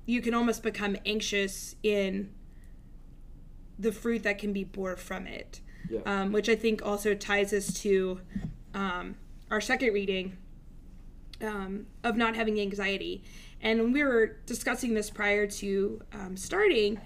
you 0.07 0.19
can 0.19 0.33
almost 0.33 0.63
become 0.63 0.97
anxious 1.05 1.75
in 1.83 2.31
the 3.77 3.91
fruit 3.91 4.23
that 4.23 4.39
can 4.39 4.51
be 4.51 4.63
bore 4.63 4.95
from 4.97 5.27
it, 5.27 5.61
Yeah. 5.91 5.99
um, 6.07 6.31
which 6.31 6.49
I 6.49 6.55
think 6.55 6.83
also 6.83 7.13
ties 7.13 7.53
us 7.53 7.71
to 7.81 8.19
um, 8.73 9.13
our 9.51 9.61
second 9.61 9.93
reading 9.93 10.37
um, 11.43 11.87
of 12.03 12.15
not 12.15 12.35
having 12.35 12.59
anxiety. 12.59 13.23
And 13.61 13.81
when 13.81 13.93
we 13.93 14.03
were 14.03 14.37
discussing 14.45 14.93
this 14.93 15.09
prior 15.09 15.47
to 15.47 16.01
um, 16.13 16.35
starting, 16.37 16.99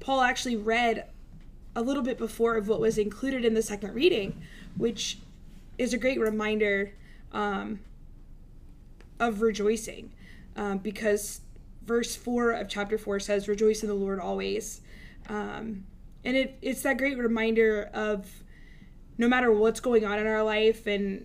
Paul 0.00 0.22
actually 0.22 0.56
read 0.56 1.06
a 1.74 1.82
little 1.82 2.02
bit 2.02 2.18
before 2.18 2.56
of 2.56 2.68
what 2.68 2.80
was 2.80 2.98
included 2.98 3.44
in 3.44 3.54
the 3.54 3.62
second 3.62 3.94
reading, 3.94 4.42
which 4.76 5.18
is 5.78 5.94
a 5.94 5.98
great 5.98 6.20
reminder 6.20 6.94
um, 7.32 7.80
of 9.20 9.40
rejoicing. 9.40 10.12
Um, 10.56 10.78
because 10.78 11.40
verse 11.84 12.14
4 12.14 12.52
of 12.52 12.68
chapter 12.68 12.98
4 12.98 13.20
says, 13.20 13.48
Rejoice 13.48 13.82
in 13.82 13.88
the 13.88 13.94
Lord 13.94 14.20
always. 14.20 14.82
Um, 15.28 15.84
and 16.24 16.36
it, 16.36 16.58
it's 16.60 16.82
that 16.82 16.98
great 16.98 17.16
reminder 17.16 17.90
of 17.94 18.42
no 19.18 19.28
matter 19.28 19.50
what's 19.52 19.80
going 19.80 20.04
on 20.04 20.18
in 20.18 20.26
our 20.26 20.42
life 20.42 20.86
and 20.86 21.24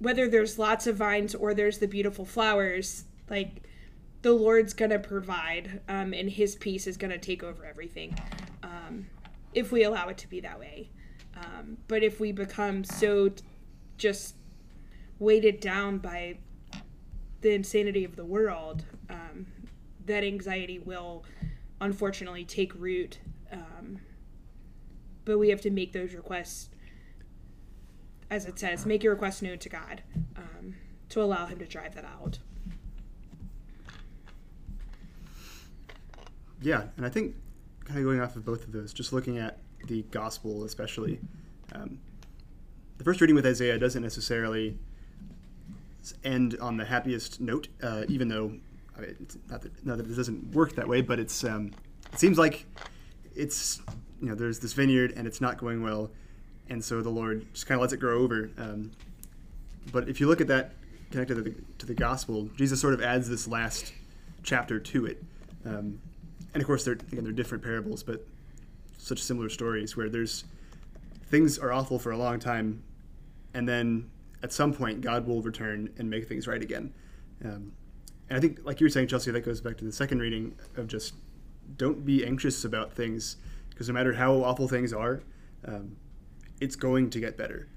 whether 0.00 0.28
there's 0.28 0.58
lots 0.58 0.86
of 0.86 0.96
vines 0.96 1.34
or 1.34 1.54
there's 1.54 1.78
the 1.78 1.86
beautiful 1.86 2.24
flowers, 2.24 3.04
like 3.28 3.62
the 4.22 4.32
Lord's 4.32 4.72
gonna 4.74 4.98
provide, 4.98 5.80
um, 5.88 6.12
and 6.12 6.28
His 6.28 6.56
peace 6.56 6.86
is 6.86 6.96
gonna 6.96 7.18
take 7.18 7.42
over 7.42 7.64
everything, 7.64 8.16
um, 8.62 9.06
if 9.54 9.70
we 9.70 9.84
allow 9.84 10.08
it 10.08 10.18
to 10.18 10.28
be 10.28 10.40
that 10.40 10.58
way. 10.58 10.90
Um, 11.36 11.76
but 11.86 12.02
if 12.02 12.18
we 12.18 12.32
become 12.32 12.82
so 12.82 13.28
t- 13.28 13.44
just 13.96 14.34
weighted 15.18 15.60
down 15.60 15.98
by 15.98 16.38
the 17.42 17.52
insanity 17.52 18.04
of 18.04 18.16
the 18.16 18.24
world, 18.24 18.84
um, 19.08 19.46
that 20.06 20.24
anxiety 20.24 20.78
will 20.78 21.24
unfortunately 21.80 22.44
take 22.44 22.74
root. 22.74 23.18
Um, 23.52 24.00
but 25.24 25.38
we 25.38 25.50
have 25.50 25.60
to 25.62 25.70
make 25.70 25.92
those 25.92 26.14
requests 26.14 26.70
as 28.30 28.46
it 28.46 28.58
says, 28.58 28.86
make 28.86 29.02
your 29.02 29.12
request 29.12 29.42
known 29.42 29.58
to 29.58 29.68
God 29.68 30.02
um, 30.36 30.74
to 31.10 31.22
allow 31.22 31.46
Him 31.46 31.58
to 31.58 31.66
drive 31.66 31.94
that 31.94 32.04
out. 32.04 32.38
Yeah, 36.62 36.84
and 36.96 37.04
I 37.04 37.08
think 37.08 37.34
kind 37.84 37.98
of 37.98 38.04
going 38.04 38.20
off 38.20 38.36
of 38.36 38.44
both 38.44 38.64
of 38.64 38.72
those, 38.72 38.92
just 38.92 39.12
looking 39.12 39.38
at 39.38 39.58
the 39.86 40.02
gospel 40.10 40.64
especially, 40.64 41.18
um, 41.74 41.98
the 42.98 43.04
first 43.04 43.20
reading 43.20 43.34
with 43.34 43.46
Isaiah 43.46 43.78
doesn't 43.78 44.02
necessarily 44.02 44.78
end 46.22 46.56
on 46.60 46.76
the 46.76 46.84
happiest 46.84 47.40
note, 47.40 47.68
uh, 47.82 48.04
even 48.08 48.28
though 48.28 48.52
I 48.96 49.00
mean, 49.00 49.26
not 49.48 49.62
that, 49.62 49.86
not 49.86 49.98
that 49.98 50.06
it 50.06 50.14
doesn't 50.14 50.54
work 50.54 50.74
that 50.74 50.86
way, 50.86 51.00
but 51.00 51.18
it's 51.18 51.44
um, 51.44 51.72
it 52.12 52.18
seems 52.18 52.38
like 52.38 52.66
it's 53.34 53.80
you 54.20 54.28
know 54.28 54.34
there's 54.34 54.58
this 54.58 54.74
vineyard 54.74 55.14
and 55.16 55.26
it's 55.26 55.40
not 55.40 55.56
going 55.56 55.82
well, 55.82 56.10
and 56.70 56.82
so 56.82 57.02
the 57.02 57.10
Lord 57.10 57.44
just 57.52 57.66
kind 57.66 57.76
of 57.76 57.82
lets 57.82 57.92
it 57.92 57.98
grow 57.98 58.20
over. 58.20 58.50
Um, 58.56 58.92
but 59.92 60.08
if 60.08 60.20
you 60.20 60.28
look 60.28 60.40
at 60.40 60.46
that 60.46 60.72
connected 61.10 61.34
to 61.34 61.42
the, 61.42 61.54
to 61.78 61.86
the 61.86 61.94
gospel, 61.94 62.48
Jesus 62.56 62.80
sort 62.80 62.94
of 62.94 63.02
adds 63.02 63.28
this 63.28 63.48
last 63.48 63.92
chapter 64.42 64.78
to 64.78 65.06
it. 65.06 65.22
Um, 65.66 66.00
and 66.54 66.62
of 66.62 66.66
course, 66.66 66.84
they're 66.84 66.94
again 66.94 67.24
they're 67.24 67.32
different 67.32 67.62
parables, 67.62 68.02
but 68.02 68.26
such 68.98 69.20
similar 69.20 69.48
stories 69.48 69.96
where 69.96 70.08
there's 70.08 70.44
things 71.26 71.58
are 71.58 71.72
awful 71.72 71.98
for 71.98 72.12
a 72.12 72.16
long 72.16 72.38
time, 72.38 72.82
and 73.54 73.68
then 73.68 74.10
at 74.42 74.52
some 74.52 74.72
point 74.72 75.00
God 75.00 75.26
will 75.26 75.42
return 75.42 75.90
and 75.98 76.08
make 76.08 76.28
things 76.28 76.46
right 76.46 76.62
again. 76.62 76.92
Um, 77.44 77.72
and 78.28 78.36
I 78.36 78.40
think, 78.40 78.60
like 78.64 78.80
you 78.80 78.86
were 78.86 78.90
saying, 78.90 79.08
Chelsea, 79.08 79.30
that 79.30 79.44
goes 79.44 79.60
back 79.60 79.76
to 79.78 79.84
the 79.84 79.92
second 79.92 80.20
reading 80.20 80.54
of 80.76 80.86
just 80.86 81.14
don't 81.76 82.04
be 82.04 82.24
anxious 82.24 82.64
about 82.64 82.92
things 82.92 83.36
because 83.70 83.88
no 83.88 83.94
matter 83.94 84.12
how 84.12 84.34
awful 84.42 84.68
things 84.68 84.92
are, 84.92 85.22
um, 85.66 85.96
it's 86.60 86.76
going 86.76 87.10
to 87.10 87.20
get 87.20 87.36
better. 87.36 87.68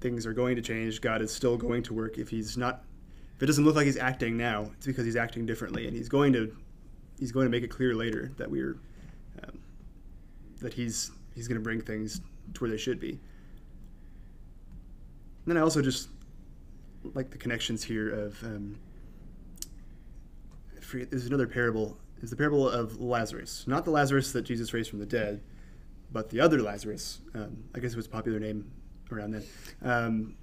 Things 0.00 0.26
are 0.26 0.32
going 0.32 0.56
to 0.56 0.62
change. 0.62 1.00
God 1.00 1.22
is 1.22 1.32
still 1.32 1.56
going 1.56 1.82
to 1.84 1.94
work. 1.94 2.18
If 2.18 2.28
he's 2.28 2.56
not, 2.56 2.84
if 3.36 3.42
it 3.42 3.46
doesn't 3.46 3.64
look 3.64 3.76
like 3.76 3.86
he's 3.86 3.96
acting 3.96 4.36
now, 4.36 4.70
it's 4.76 4.86
because 4.86 5.04
he's 5.04 5.16
acting 5.16 5.46
differently, 5.46 5.86
and 5.86 5.96
he's 5.96 6.08
going 6.08 6.32
to, 6.34 6.54
he's 7.18 7.32
going 7.32 7.46
to 7.46 7.50
make 7.50 7.62
it 7.62 7.68
clear 7.68 7.94
later 7.94 8.32
that 8.36 8.50
we're, 8.50 8.76
um, 9.42 9.58
that 10.60 10.74
he's 10.74 11.10
he's 11.34 11.48
going 11.48 11.58
to 11.58 11.62
bring 11.62 11.80
things 11.80 12.20
to 12.52 12.60
where 12.60 12.70
they 12.70 12.76
should 12.76 13.00
be. 13.00 13.10
And 13.10 13.20
then 15.46 15.56
I 15.56 15.60
also 15.60 15.82
just 15.82 16.08
like 17.12 17.30
the 17.30 17.38
connections 17.38 17.84
here 17.84 18.08
of, 18.08 18.42
um, 18.44 18.78
I 20.76 20.80
forget, 20.80 21.10
there's 21.10 21.26
another 21.26 21.46
parable. 21.46 21.98
It's 22.22 22.30
the 22.30 22.36
parable 22.36 22.68
of 22.68 23.00
Lazarus, 23.00 23.64
not 23.66 23.84
the 23.84 23.90
Lazarus 23.90 24.32
that 24.32 24.42
Jesus 24.42 24.72
raised 24.72 24.88
from 24.88 25.00
the 25.00 25.06
dead, 25.06 25.42
but 26.14 26.30
the 26.30 26.40
other 26.40 26.62
Lazarus. 26.62 27.20
Um, 27.34 27.64
I 27.74 27.80
guess 27.80 27.92
it 27.92 27.96
was 27.96 28.06
a 28.06 28.10
popular 28.10 28.40
name 28.40 28.70
around 29.12 29.32
then. 29.32 29.44
Um, 29.82 30.36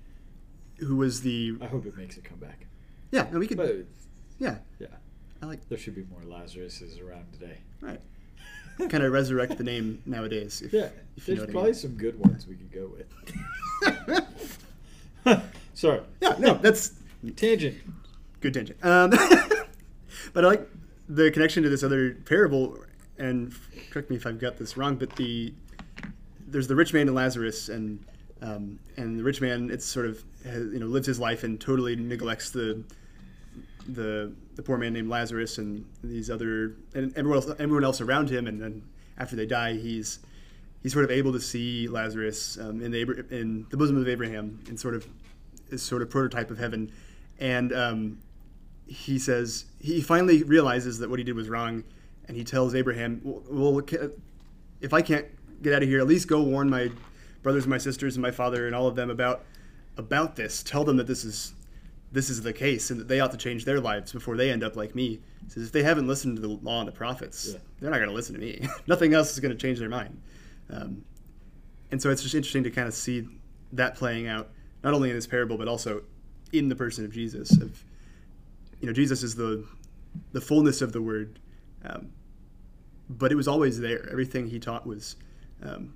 who 0.77 0.97
was 0.97 1.21
the 1.21 1.53
I 1.61 1.65
hope 1.65 1.85
it 1.87 1.97
makes 1.97 2.17
it 2.17 2.23
come 2.23 2.37
back. 2.37 2.67
yeah? 3.11 3.27
No, 3.31 3.39
we 3.39 3.47
could 3.47 3.57
But 3.57 3.75
yeah. 4.37 4.57
yeah, 4.79 4.87
I 5.41 5.45
like 5.47 5.67
there 5.69 5.77
should 5.79 5.95
be 5.95 6.03
more 6.03 6.21
Lazaruses 6.21 7.01
around 7.03 7.31
today. 7.33 7.57
right. 7.81 8.01
kind 8.89 9.03
of 9.03 9.11
resurrect 9.13 9.57
the 9.57 9.63
name 9.63 10.01
nowadays. 10.05 10.61
If, 10.61 10.73
Yeah, 10.73 10.89
if 11.17 11.27
you 11.27 11.35
there's 11.35 11.37
know 11.37 11.43
what 11.43 11.49
I 11.49 11.51
probably 11.53 11.71
mean. 11.71 11.79
some 11.79 11.95
good 11.97 12.19
ones 12.19 12.45
we 12.47 12.55
could 12.55 12.71
go 12.71 12.91
with. 12.95 14.21
Sorry, 15.73 16.01
Yeah, 16.21 16.35
no, 16.39 16.53
that's 16.55 16.93
tangent. 17.35 17.77
good 18.41 18.53
tangent. 18.53 18.83
Um, 18.83 19.09
but 20.33 20.43
I 20.45 20.47
like 20.47 20.67
the 21.07 21.31
connection 21.31 21.63
to 21.63 21.69
this 21.69 21.83
other 21.83 22.15
parable, 22.25 22.77
and 23.21 23.53
correct 23.91 24.09
me 24.09 24.15
if 24.15 24.25
I've 24.25 24.39
got 24.39 24.57
this 24.57 24.75
wrong, 24.75 24.95
but 24.95 25.15
the 25.15 25.53
there's 26.47 26.67
the 26.67 26.75
rich 26.75 26.93
man 26.93 27.07
and 27.07 27.15
Lazarus, 27.15 27.69
and 27.69 28.03
um, 28.41 28.79
and 28.97 29.19
the 29.19 29.23
rich 29.23 29.39
man 29.41 29.69
it's 29.69 29.85
sort 29.85 30.07
of 30.07 30.23
has, 30.43 30.65
you 30.73 30.79
know 30.79 30.87
lives 30.87 31.07
his 31.07 31.19
life 31.19 31.43
and 31.43 31.61
totally 31.61 31.95
neglects 31.95 32.49
the 32.49 32.83
the 33.87 34.33
the 34.55 34.63
poor 34.63 34.77
man 34.77 34.93
named 34.93 35.09
Lazarus 35.09 35.57
and 35.59 35.85
these 36.03 36.29
other 36.29 36.75
and 36.93 37.15
everyone 37.15 37.37
else 37.37 37.49
everyone 37.59 37.83
else 37.83 38.01
around 38.01 38.29
him, 38.29 38.47
and 38.47 38.61
then 38.61 38.83
after 39.17 39.35
they 39.35 39.45
die, 39.45 39.73
he's 39.73 40.19
he's 40.81 40.93
sort 40.93 41.05
of 41.05 41.11
able 41.11 41.31
to 41.31 41.39
see 41.39 41.87
Lazarus 41.87 42.57
um, 42.59 42.81
in 42.81 42.91
the 42.91 43.25
in 43.29 43.67
the 43.69 43.77
bosom 43.77 43.97
of 43.97 44.07
Abraham 44.07 44.59
in 44.67 44.77
sort 44.77 44.95
of 44.95 45.07
this 45.69 45.83
sort 45.83 46.01
of 46.01 46.09
prototype 46.09 46.49
of 46.49 46.57
heaven, 46.57 46.91
and 47.39 47.71
um, 47.71 48.17
he 48.87 49.19
says 49.19 49.65
he 49.79 50.01
finally 50.01 50.43
realizes 50.43 50.99
that 50.99 51.09
what 51.09 51.19
he 51.19 51.23
did 51.23 51.35
was 51.35 51.49
wrong, 51.49 51.83
and 52.31 52.37
he 52.37 52.45
tells 52.45 52.73
Abraham, 52.75 53.19
"Well, 53.25 53.81
if 54.79 54.93
I 54.93 55.01
can't 55.01 55.25
get 55.61 55.73
out 55.73 55.83
of 55.83 55.89
here, 55.89 55.99
at 55.99 56.07
least 56.07 56.29
go 56.29 56.41
warn 56.41 56.69
my 56.69 56.89
brothers 57.43 57.65
and 57.65 57.69
my 57.69 57.77
sisters 57.77 58.15
and 58.15 58.21
my 58.21 58.31
father 58.31 58.67
and 58.67 58.73
all 58.73 58.87
of 58.87 58.95
them 58.95 59.09
about 59.09 59.43
about 59.97 60.37
this. 60.37 60.63
Tell 60.63 60.85
them 60.85 60.95
that 60.95 61.07
this 61.07 61.25
is 61.25 61.53
this 62.13 62.29
is 62.29 62.41
the 62.41 62.53
case 62.53 62.89
and 62.89 63.01
that 63.01 63.09
they 63.09 63.19
ought 63.19 63.31
to 63.31 63.37
change 63.37 63.65
their 63.65 63.81
lives 63.81 64.13
before 64.13 64.37
they 64.37 64.49
end 64.49 64.63
up 64.63 64.77
like 64.77 64.95
me. 64.95 65.19
He 65.43 65.49
says 65.49 65.63
if 65.65 65.71
they 65.73 65.83
haven't 65.83 66.07
listened 66.07 66.37
to 66.37 66.41
the 66.41 66.47
law 66.47 66.79
and 66.79 66.87
the 66.87 66.93
prophets, 66.93 67.49
Yeah. 67.51 67.59
they're 67.81 67.89
not 67.91 67.97
going 67.97 68.07
to 68.09 68.15
listen 68.15 68.33
to 68.35 68.39
me. 68.39 68.65
Nothing 68.87 69.13
else 69.13 69.33
is 69.33 69.41
going 69.41 69.51
to 69.51 69.57
change 69.57 69.77
their 69.77 69.89
mind. 69.89 70.21
Um, 70.69 71.03
and 71.91 72.01
so 72.01 72.09
it's 72.11 72.23
just 72.23 72.33
interesting 72.33 72.63
to 72.63 72.71
kind 72.71 72.87
of 72.87 72.93
see 72.93 73.27
that 73.73 73.95
playing 73.95 74.27
out 74.27 74.51
not 74.85 74.93
only 74.93 75.09
in 75.09 75.15
this 75.17 75.27
parable 75.27 75.57
but 75.57 75.67
also 75.67 76.03
in 76.53 76.69
the 76.69 76.77
person 76.77 77.03
of 77.03 77.11
Jesus. 77.11 77.51
Of 77.61 77.83
you 78.79 78.87
know, 78.87 78.93
Jesus 78.93 79.21
is 79.21 79.35
the 79.35 79.65
the 80.31 80.41
fullness 80.41 80.81
of 80.81 80.93
the 80.93 81.01
word, 81.01 81.39
um, 81.85 82.09
but 83.17 83.31
it 83.31 83.35
was 83.35 83.47
always 83.47 83.79
there. 83.79 84.09
Everything 84.09 84.47
he 84.47 84.59
taught 84.59 84.85
was 84.85 85.15
um, 85.63 85.93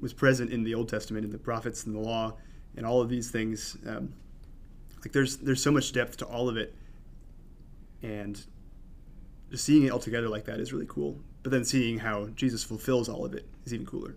was 0.00 0.12
present 0.12 0.52
in 0.52 0.62
the 0.62 0.74
Old 0.74 0.88
Testament, 0.88 1.24
in 1.24 1.32
the 1.32 1.38
prophets, 1.38 1.84
and 1.84 1.94
the 1.94 2.00
law, 2.00 2.34
and 2.76 2.84
all 2.84 3.00
of 3.00 3.08
these 3.08 3.30
things. 3.30 3.76
Um, 3.86 4.12
like 5.00 5.12
there's 5.12 5.38
there's 5.38 5.62
so 5.62 5.70
much 5.70 5.92
depth 5.92 6.18
to 6.18 6.26
all 6.26 6.48
of 6.48 6.56
it, 6.56 6.74
and 8.02 8.40
just 9.50 9.64
seeing 9.64 9.84
it 9.84 9.90
all 9.90 9.98
together 9.98 10.28
like 10.28 10.44
that 10.44 10.60
is 10.60 10.72
really 10.72 10.86
cool. 10.88 11.18
But 11.42 11.52
then 11.52 11.64
seeing 11.64 11.98
how 11.98 12.26
Jesus 12.28 12.64
fulfills 12.64 13.08
all 13.08 13.24
of 13.24 13.34
it 13.34 13.46
is 13.64 13.74
even 13.74 13.86
cooler. 13.86 14.16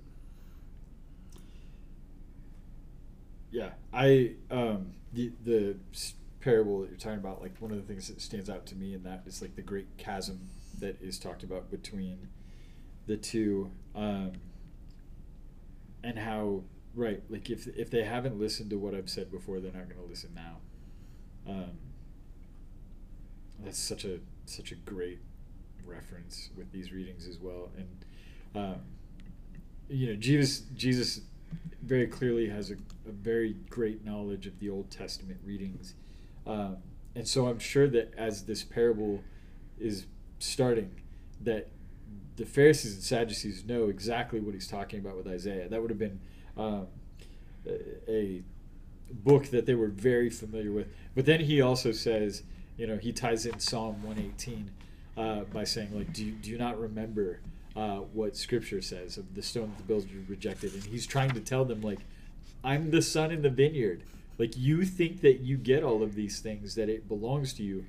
Yeah, 3.52 3.72
I 3.94 4.34
um 4.52 4.94
the 5.14 5.32
the 5.44 5.76
parable 6.42 6.82
that 6.82 6.90
you're 6.90 7.00
talking 7.00 7.20
about, 7.20 7.42
like 7.42 7.56
one 7.60 7.72
of 7.72 7.78
the 7.78 7.84
things 7.84 8.08
that 8.08 8.22
stands 8.22 8.50
out 8.50 8.66
to 8.68 8.76
me 8.76 8.94
in 8.94 9.04
that 9.04 9.24
is 9.26 9.42
like 9.42 9.56
the 9.56 9.62
great 9.62 9.98
chasm 9.98 10.50
that 10.80 11.02
is 11.02 11.20
talked 11.20 11.44
about 11.44 11.70
between 11.70 12.28
the 13.06 13.18
two, 13.18 13.72
um, 13.96 14.34
and 16.04 16.20
how 16.20 16.64
right, 16.94 17.22
like 17.30 17.50
if 17.50 17.68
if 17.68 17.90
they 17.90 18.04
haven't 18.04 18.40
listened 18.40 18.70
to 18.72 18.78
what 18.78 18.94
I've 18.94 19.10
said 19.10 19.32
before, 19.32 19.60
they're 19.60 19.72
not 19.72 19.90
going 19.90 20.02
to 20.02 20.10
listen 20.10 20.32
now. 20.36 20.58
Um, 21.48 21.72
that's 23.64 23.80
such 23.80 24.06
a 24.06 24.20
such 24.46 24.72
a 24.72 24.76
great 24.76 25.20
reference 25.86 26.50
with 26.56 26.72
these 26.72 26.92
readings 26.92 27.28
as 27.28 27.40
well, 27.40 27.70
and 27.78 28.06
um, 28.56 28.82
you 29.90 30.08
know 30.08 30.16
Jesus 30.16 30.62
Jesus 30.76 31.22
very 31.82 32.08
clearly 32.08 32.50
has 32.50 32.72
a, 32.72 32.76
a 33.08 33.12
very 33.12 33.56
great 33.70 34.04
knowledge 34.04 34.46
of 34.46 34.60
the 34.60 34.70
Old 34.70 34.92
Testament 34.92 35.40
readings. 35.46 35.94
Um, 36.46 36.78
and 37.16 37.28
so 37.28 37.48
I'm 37.48 37.60
sure 37.60 37.88
that 37.88 38.14
as 38.18 38.44
this 38.44 38.64
parable 38.64 39.24
is 39.80 40.06
starting, 40.40 40.92
that 41.42 41.70
the 42.36 42.46
Pharisees 42.46 42.94
and 42.94 43.04
Sadducees 43.04 43.66
know 43.66 43.90
exactly 43.90 44.40
what 44.40 44.54
he's 44.54 44.68
talking 44.68 45.00
about 45.00 45.18
with 45.18 45.28
Isaiah. 45.28 45.68
That 45.68 45.82
would 45.82 45.90
have 45.90 46.00
been 46.00 46.20
um, 46.56 46.88
a, 48.08 48.44
book 49.10 49.46
that 49.48 49.66
they 49.66 49.74
were 49.74 49.88
very 49.88 50.30
familiar 50.30 50.72
with. 50.72 50.88
But 51.16 51.26
then 51.26 51.40
he 51.40 51.62
also 51.62 51.94
says, 51.94 52.44
you 52.78 52.86
know, 52.88 52.98
he 52.98 53.14
ties 53.14 53.46
in 53.46 53.58
Psalm 53.60 54.04
118 54.04 54.70
uh, 55.16 55.42
by 55.46 55.64
saying, 55.64 55.96
like, 55.98 56.12
do 56.12 56.26
you, 56.26 56.34
do 56.34 56.50
you 56.50 56.58
not 56.58 56.78
remember 56.78 57.40
uh, 57.78 58.00
what 58.00 58.36
Scripture 58.36 58.82
says 58.82 59.18
of 59.18 59.34
the 59.34 59.42
stone 59.42 59.70
that 59.70 59.78
the 59.78 59.84
builders 59.84 60.10
rejected? 60.28 60.74
And 60.74 60.84
he's 60.84 61.08
trying 61.08 61.32
to 61.32 61.40
tell 61.40 61.64
them, 61.64 61.80
like, 61.82 62.00
I'm 62.66 62.92
the 62.92 63.02
son 63.02 63.32
in 63.32 63.42
the 63.44 63.50
vineyard. 63.50 64.04
Like, 64.38 64.58
you 64.58 64.84
think 64.84 65.22
that 65.22 65.40
you 65.40 65.56
get 65.56 65.84
all 65.84 66.04
of 66.04 66.14
these 66.16 66.42
things, 66.42 66.76
that 66.76 66.90
it 66.90 67.08
belongs 67.08 67.54
to 67.54 67.64
you. 67.64 67.86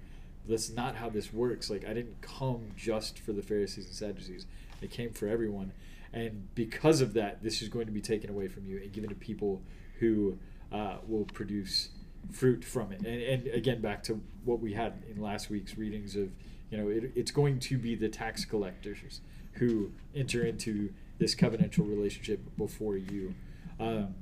That's 0.48 0.70
not 0.70 0.96
how 0.96 1.11
this 1.11 1.32
works. 1.32 1.68
Like, 1.70 1.84
I 1.84 1.92
didn't 1.92 2.20
come 2.22 2.68
just 2.76 3.18
for 3.18 3.32
the 3.32 3.42
Pharisees 3.42 3.87
and 3.87 3.94
Sadducees, 3.94 4.46
I 4.82 4.87
came 4.87 5.12
for 5.12 5.28
everyone. 5.28 5.72
And 6.12 6.48
because 6.54 7.00
of 7.00 7.12
that, 7.14 7.42
this 7.42 7.61
is 7.61 7.68
going 7.68 7.87
to 7.87 7.92
be 7.92 8.00
taken 8.00 8.30
away 8.30 8.48
from 8.48 8.64
you 8.64 8.78
and 8.78 8.92
given 8.92 9.11
to 9.11 9.14
people 9.14 9.62
who 9.98 10.38
uh, 10.72 10.96
will 11.06 11.24
produce 11.24 11.90
fruit 12.32 12.64
from 12.64 12.92
it. 12.92 13.00
And, 13.00 13.22
and 13.22 13.46
again, 13.48 13.80
back 13.80 14.02
to 14.04 14.20
what 14.44 14.61
we 14.61 14.72
had 14.72 15.02
in 15.11 15.20
last 15.20 15.50
week's 15.50 15.76
readings 15.76 16.16
of, 16.16 16.30
you 16.70 16.78
know, 16.78 16.88
it, 16.88 17.12
it's 17.14 17.30
going 17.30 17.58
to 17.61 17.78
be 17.78 17.94
the 17.94 18.08
tax 18.08 18.44
collectors 18.44 19.20
who 19.54 19.90
enter 20.14 20.44
into 20.44 20.92
this 21.18 21.34
covenantal 21.34 21.88
relationship 21.88 22.40
before 22.56 22.96
you. 22.96 23.34
Um, 23.78 24.14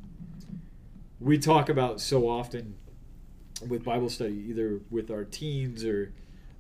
we 1.20 1.38
talk 1.38 1.68
about 1.68 2.00
so 2.00 2.28
often 2.28 2.76
with 3.68 3.84
Bible 3.84 4.10
study, 4.10 4.44
either 4.48 4.80
with 4.90 5.10
our 5.10 5.24
teens 5.24 5.84
or 5.84 6.12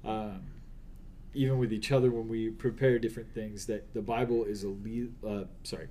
um, 0.04 0.42
even 1.34 1.58
with 1.58 1.72
each 1.72 1.92
other 1.92 2.10
when 2.10 2.28
we 2.28 2.50
prepare 2.50 2.98
different 2.98 3.32
things, 3.34 3.66
that 3.66 3.92
the 3.92 4.00
Bible 4.00 4.44
is 4.44 4.64
a 4.64 4.68
le- 4.68 5.28
uh, 5.28 5.44
sorry, 5.62 5.88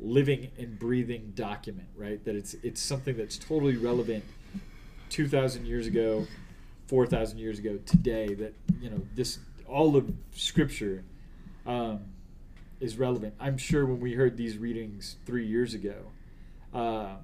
living 0.00 0.50
and 0.58 0.78
breathing 0.78 1.32
document, 1.34 1.88
right? 1.96 2.24
That 2.24 2.36
it's 2.36 2.54
it's 2.62 2.80
something 2.80 3.16
that's 3.16 3.36
totally 3.36 3.76
relevant 3.76 4.24
two 5.10 5.28
thousand 5.28 5.66
years 5.66 5.86
ago, 5.86 6.26
four 6.86 7.06
thousand 7.06 7.38
years 7.38 7.58
ago, 7.58 7.78
today. 7.84 8.34
That 8.34 8.54
you 8.80 8.90
know 8.90 9.00
this 9.14 9.38
all 9.66 9.96
of 9.96 10.12
Scripture 10.32 11.02
um, 11.66 12.00
is 12.80 12.96
relevant. 12.96 13.34
I'm 13.40 13.58
sure 13.58 13.84
when 13.86 14.00
we 14.00 14.14
heard 14.14 14.36
these 14.36 14.56
readings 14.56 15.16
three 15.26 15.46
years 15.46 15.74
ago, 15.74 15.96
um, 16.72 17.18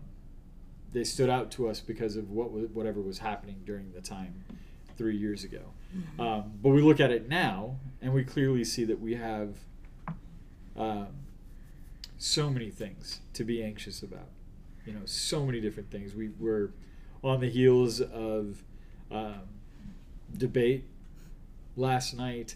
they 0.95 1.05
stood 1.05 1.29
out 1.29 1.51
to 1.51 1.69
us 1.69 1.81
because 1.81 2.17
of 2.17 2.31
what 2.31 2.51
was, 2.53 2.69
whatever 2.69 3.01
was 3.01 3.19
happening 3.19 3.61
during 3.67 3.93
the 3.93 4.01
time 4.01 4.45
three 4.97 5.17
years 5.17 5.45
ago. 5.45 5.61
Um, 6.19 6.53
but 6.63 6.71
we 6.71 6.83
look 6.83 7.01
at 7.01 7.11
it 7.11 7.29
now, 7.29 7.77
and 8.01 8.15
we 8.15 8.25
clearly 8.25 8.65
see 8.65 8.85
that 8.85 9.01
we 9.01 9.17
have 9.17 9.57
um, 10.77 11.09
so 12.17 12.49
many 12.49 12.71
things 12.71 13.21
to 13.35 13.45
be 13.45 13.63
anxious 13.63 14.03
about. 14.03 14.29
You 14.87 14.93
know, 14.93 15.01
so 15.05 15.45
many 15.45 15.61
different 15.61 15.91
things. 15.91 16.15
We 16.15 16.31
were 16.39 16.71
on 17.23 17.41
the 17.41 17.51
heels 17.51 18.01
of 18.01 18.63
um, 19.11 19.43
debate 20.37 20.85
last 21.77 22.15
night. 22.15 22.55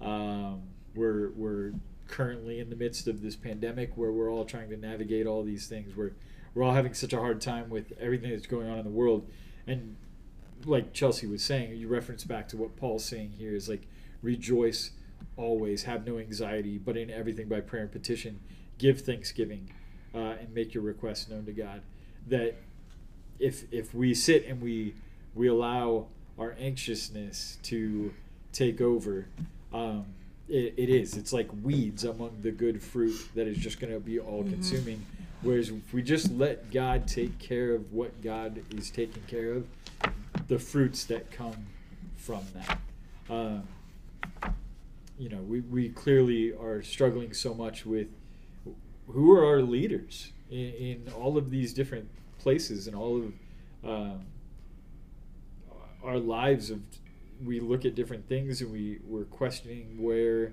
Um, 0.00 0.62
we're 0.94 1.30
we're 1.30 1.72
currently 2.08 2.58
in 2.58 2.70
the 2.70 2.76
midst 2.76 3.06
of 3.06 3.22
this 3.22 3.36
pandemic 3.36 3.96
where 3.96 4.12
we're 4.12 4.30
all 4.30 4.44
trying 4.44 4.68
to 4.70 4.76
navigate 4.76 5.26
all 5.26 5.42
these 5.42 5.66
things. 5.66 5.96
We're 5.96 6.12
we're 6.54 6.62
all 6.62 6.74
having 6.74 6.94
such 6.94 7.12
a 7.12 7.18
hard 7.18 7.40
time 7.40 7.70
with 7.70 7.92
everything 8.00 8.30
that's 8.30 8.46
going 8.46 8.68
on 8.68 8.78
in 8.78 8.84
the 8.84 8.90
world, 8.90 9.28
and 9.66 9.96
like 10.64 10.92
Chelsea 10.92 11.26
was 11.26 11.42
saying, 11.42 11.76
you 11.76 11.88
reference 11.88 12.24
back 12.24 12.48
to 12.48 12.56
what 12.56 12.76
Paul's 12.76 13.04
saying 13.04 13.32
here 13.38 13.54
is 13.54 13.68
like 13.68 13.82
rejoice 14.22 14.90
always, 15.36 15.84
have 15.84 16.06
no 16.06 16.18
anxiety, 16.18 16.78
but 16.78 16.96
in 16.96 17.10
everything 17.10 17.48
by 17.48 17.60
prayer 17.60 17.82
and 17.82 17.92
petition, 17.92 18.40
give 18.78 19.00
thanksgiving, 19.00 19.70
uh, 20.14 20.34
and 20.40 20.52
make 20.54 20.74
your 20.74 20.82
requests 20.82 21.28
known 21.28 21.44
to 21.46 21.52
God. 21.52 21.82
That 22.28 22.56
if 23.38 23.64
if 23.72 23.94
we 23.94 24.14
sit 24.14 24.46
and 24.46 24.60
we 24.60 24.94
we 25.34 25.48
allow 25.48 26.06
our 26.38 26.56
anxiousness 26.58 27.58
to 27.64 28.12
take 28.52 28.80
over, 28.80 29.26
um, 29.72 30.06
it, 30.48 30.74
it 30.76 30.88
is. 30.90 31.16
It's 31.16 31.32
like 31.32 31.48
weeds 31.62 32.04
among 32.04 32.38
the 32.42 32.50
good 32.50 32.82
fruit 32.82 33.16
that 33.34 33.46
is 33.46 33.56
just 33.56 33.80
going 33.80 33.92
to 33.92 34.00
be 34.00 34.18
all 34.18 34.42
consuming. 34.42 35.04
Whereas 35.42 35.70
if 35.70 35.92
we 35.92 36.02
just 36.02 36.30
let 36.32 36.70
God 36.70 37.06
take 37.06 37.38
care 37.38 37.74
of 37.74 37.92
what 37.92 38.20
God 38.22 38.62
is 38.70 38.90
taking 38.90 39.22
care 39.22 39.52
of, 39.52 39.66
the 40.48 40.58
fruits 40.58 41.04
that 41.04 41.30
come 41.30 41.66
from 42.16 42.44
that. 42.54 42.78
Um, 43.30 43.62
you 45.18 45.28
know, 45.28 45.38
we, 45.38 45.60
we 45.60 45.88
clearly 45.90 46.52
are 46.52 46.82
struggling 46.82 47.32
so 47.32 47.54
much 47.54 47.86
with 47.86 48.08
who 49.06 49.32
are 49.32 49.44
our 49.44 49.62
leaders 49.62 50.32
in, 50.50 50.58
in 50.58 51.12
all 51.16 51.36
of 51.36 51.50
these 51.50 51.72
different 51.72 52.08
places 52.38 52.86
and 52.86 52.96
all 52.96 53.16
of 53.16 53.32
um, 53.88 54.20
our 56.02 56.18
lives 56.18 56.70
of 56.70 56.80
we 57.44 57.60
look 57.60 57.84
at 57.84 57.94
different 57.94 58.28
things 58.28 58.60
and 58.60 58.70
we 58.70 58.98
we're 59.06 59.24
questioning 59.24 59.96
where 59.98 60.52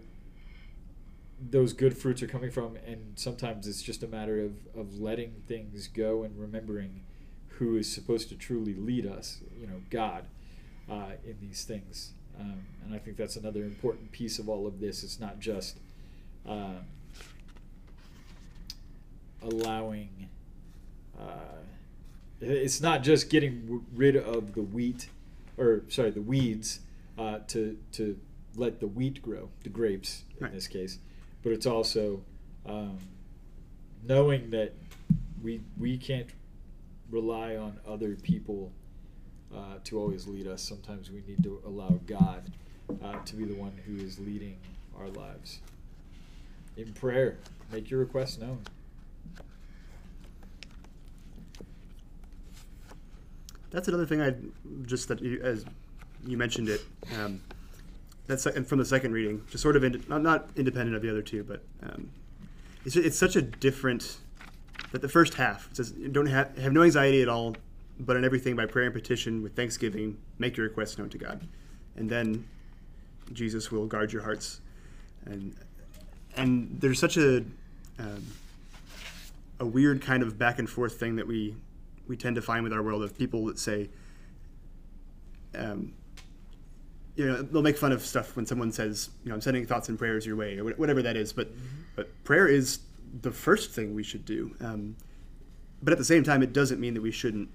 those 1.39 1.73
good 1.73 1.97
fruits 1.97 2.21
are 2.23 2.27
coming 2.27 2.49
from 2.51 2.77
and 2.85 3.13
sometimes 3.15 3.67
it's 3.67 3.81
just 3.83 4.01
a 4.03 4.07
matter 4.07 4.39
of, 4.39 4.53
of 4.75 4.99
letting 4.99 5.43
things 5.47 5.87
go 5.87 6.23
and 6.23 6.37
remembering 6.39 7.01
who 7.49 7.75
is 7.77 7.91
supposed 7.91 8.29
to 8.29 8.35
truly 8.35 8.73
lead 8.73 9.05
us 9.05 9.39
you 9.59 9.67
know 9.67 9.81
god 9.89 10.25
uh, 10.89 11.11
in 11.25 11.35
these 11.41 11.63
things. 11.65 12.11
Um, 12.39 12.59
and 12.85 12.93
i 12.95 12.97
think 12.97 13.17
that's 13.17 13.35
another 13.35 13.63
important 13.63 14.11
piece 14.11 14.39
of 14.39 14.47
all 14.49 14.65
of 14.67 14.79
this. 14.79 15.03
It's 15.03 15.19
not 15.19 15.39
just 15.39 15.77
um, 16.47 16.85
allowing 19.43 20.29
uh, 21.19 21.61
it's 22.41 22.81
not 22.81 23.01
just 23.03 23.29
getting 23.29 23.61
w- 23.61 23.83
rid 23.95 24.15
of 24.15 24.53
the 24.53 24.61
wheat 24.61 25.09
or 25.57 25.81
sorry 25.89 26.11
the 26.11 26.21
weeds 26.21 26.79
uh, 27.17 27.39
to 27.47 27.77
to 27.91 28.19
let 28.55 28.79
the 28.79 28.87
wheat 28.87 29.21
grow 29.21 29.49
the 29.63 29.69
grapes 29.69 30.23
in 30.37 30.43
Right. 30.45 30.53
this 30.53 30.67
case 30.67 30.99
but 31.47 31.53
it's 31.53 31.65
also 31.65 32.19
um, 32.65 32.97
knowing 34.03 34.49
that 34.49 34.73
we 35.41 35.61
we 35.77 35.97
can't 35.97 36.27
rely 37.09 37.55
on 37.55 37.79
other 37.87 38.15
people 38.15 38.69
uh, 39.55 39.75
to 39.85 39.97
always 39.97 40.27
lead 40.27 40.45
us. 40.45 40.61
Sometimes 40.61 41.09
we 41.09 41.23
need 41.25 41.41
to 41.43 41.61
allow 41.65 42.01
God 42.05 42.51
uh, 43.01 43.19
to 43.23 43.35
be 43.37 43.45
the 43.45 43.53
one 43.53 43.71
who 43.85 43.95
is 43.95 44.19
leading 44.19 44.57
our 44.99 45.07
lives. 45.07 45.61
In 46.75 46.91
prayer, 46.91 47.37
make 47.71 47.89
your 47.89 48.01
requests 48.01 48.37
known. 48.37 48.59
That's 53.71 53.87
another 53.87 54.05
thing 54.05 54.21
I 54.21 54.35
just 54.85 55.07
that 55.07 55.21
you, 55.21 55.39
as 55.41 55.63
you 56.25 56.35
mentioned 56.35 56.67
it. 56.67 56.83
Um, 57.17 57.39
that's 58.27 58.45
and 58.45 58.67
from 58.67 58.77
the 58.77 58.85
second 58.85 59.13
reading, 59.13 59.43
just 59.49 59.63
sort 59.63 59.75
of 59.75 59.83
ind- 59.83 60.07
not 60.09 60.21
not 60.21 60.49
independent 60.55 60.95
of 60.95 61.01
the 61.01 61.09
other 61.09 61.21
two, 61.21 61.43
but 61.43 61.63
um, 61.81 62.11
it's 62.85 62.95
it's 62.95 63.17
such 63.17 63.35
a 63.35 63.41
different. 63.41 64.17
But 64.91 65.01
the 65.01 65.09
first 65.09 65.33
half 65.35 65.73
says, 65.73 65.91
"Don't 65.91 66.27
have 66.27 66.57
have 66.57 66.73
no 66.73 66.83
anxiety 66.83 67.21
at 67.21 67.29
all, 67.29 67.55
but 67.99 68.17
in 68.17 68.25
everything 68.25 68.55
by 68.55 68.65
prayer 68.65 68.85
and 68.85 68.93
petition 68.93 69.41
with 69.41 69.55
thanksgiving, 69.55 70.17
make 70.39 70.57
your 70.57 70.67
requests 70.67 70.97
known 70.97 71.09
to 71.09 71.17
God, 71.17 71.47
and 71.95 72.09
then 72.09 72.45
Jesus 73.33 73.71
will 73.71 73.87
guard 73.87 74.11
your 74.11 74.21
hearts." 74.21 74.59
And 75.25 75.55
and 76.35 76.77
there's 76.79 76.99
such 76.99 77.17
a 77.17 77.37
um, 77.99 78.25
a 79.59 79.65
weird 79.65 80.01
kind 80.01 80.21
of 80.21 80.37
back 80.37 80.59
and 80.59 80.69
forth 80.69 80.99
thing 80.99 81.15
that 81.15 81.27
we 81.27 81.55
we 82.07 82.17
tend 82.17 82.35
to 82.35 82.41
find 82.41 82.63
with 82.63 82.73
our 82.73 82.83
world 82.83 83.03
of 83.03 83.17
people 83.17 83.45
that 83.45 83.59
say, 83.59 83.89
um, 85.55 85.93
you 87.17 87.25
know, 87.25 87.41
they'll 87.41 87.63
make 87.63 87.77
fun 87.77 87.91
of 87.91 88.05
stuff 88.05 88.35
when 88.35 88.45
someone 88.45 88.71
says, 88.71 89.09
you 89.23 89.29
know, 89.29 89.35
I'm 89.35 89.41
sending 89.41 89.65
thoughts 89.65 89.89
and 89.89 89.97
prayers 89.97 90.25
your 90.25 90.35
way 90.35 90.57
or 90.59 90.65
whatever 90.65 91.01
that 91.01 91.17
is. 91.17 91.33
But 91.33 91.49
but 91.95 92.23
prayer 92.23 92.47
is 92.47 92.79
the 93.21 93.31
first 93.31 93.71
thing 93.71 93.95
we 93.95 94.03
should 94.03 94.23
do. 94.23 94.55
Um, 94.61 94.95
but 95.81 95.91
at 95.91 95.97
the 95.97 96.05
same 96.05 96.23
time, 96.23 96.43
it 96.43 96.53
doesn't 96.53 96.79
mean 96.79 96.93
that 96.93 97.01
we 97.01 97.11
shouldn't 97.11 97.49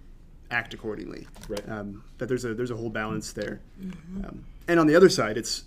act 0.50 0.74
accordingly. 0.74 1.28
Right. 1.48 1.66
Um, 1.68 2.02
that 2.18 2.26
there's 2.26 2.44
a 2.44 2.54
there's 2.54 2.72
a 2.72 2.76
whole 2.76 2.90
balance 2.90 3.32
there. 3.32 3.60
Um, 4.24 4.44
and 4.66 4.80
on 4.80 4.88
the 4.88 4.96
other 4.96 5.08
side, 5.08 5.38
it's 5.38 5.64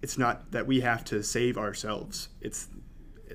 it's 0.00 0.16
not 0.16 0.52
that 0.52 0.66
we 0.66 0.80
have 0.80 1.04
to 1.06 1.22
save 1.24 1.58
ourselves. 1.58 2.28
It's 2.40 2.68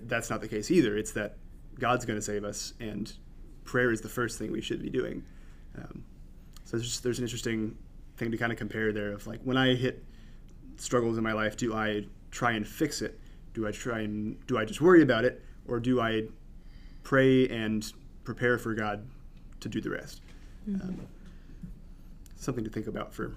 that's 0.03 0.29
not 0.29 0.39
the 0.39 0.47
case 0.47 0.71
either. 0.71 0.97
It's 0.97 1.11
that 1.11 1.35
God's 1.77 2.05
going 2.05 2.17
to 2.17 2.25
save 2.25 2.45
us, 2.45 2.73
and 2.79 3.11
prayer 3.65 3.91
is 3.91 3.99
the 3.99 4.09
first 4.09 4.39
thing 4.39 4.51
we 4.51 4.61
should 4.61 4.81
be 4.81 4.89
doing. 4.89 5.25
Um, 5.77 6.05
so 6.63 6.77
there's 6.77 6.87
just, 6.87 7.03
there's 7.03 7.19
an 7.19 7.25
interesting 7.25 7.77
thing 8.19 8.31
to 8.31 8.37
kind 8.37 8.51
of 8.51 8.57
compare 8.57 8.91
there 8.91 9.13
of 9.13 9.25
like 9.25 9.41
when 9.43 9.57
I 9.57 9.73
hit 9.73 10.03
struggles 10.77 11.17
in 11.17 11.23
my 11.23 11.33
life, 11.33 11.57
do 11.57 11.73
I 11.73 12.05
try 12.31 12.51
and 12.51 12.67
fix 12.67 13.01
it? 13.01 13.19
Do 13.53 13.67
I 13.67 13.71
try 13.71 14.01
and 14.01 14.45
do 14.45 14.57
I 14.57 14.65
just 14.65 14.81
worry 14.81 15.01
about 15.01 15.25
it, 15.25 15.43
or 15.67 15.79
do 15.79 15.99
I 15.99 16.27
pray 17.03 17.47
and 17.47 17.91
prepare 18.23 18.57
for 18.57 18.75
God 18.75 19.07
to 19.61 19.69
do 19.69 19.81
the 19.81 19.89
rest? 19.89 20.21
Um, 20.67 21.07
something 22.35 22.63
to 22.63 22.69
think 22.69 22.87
about 22.87 23.13
for 23.13 23.35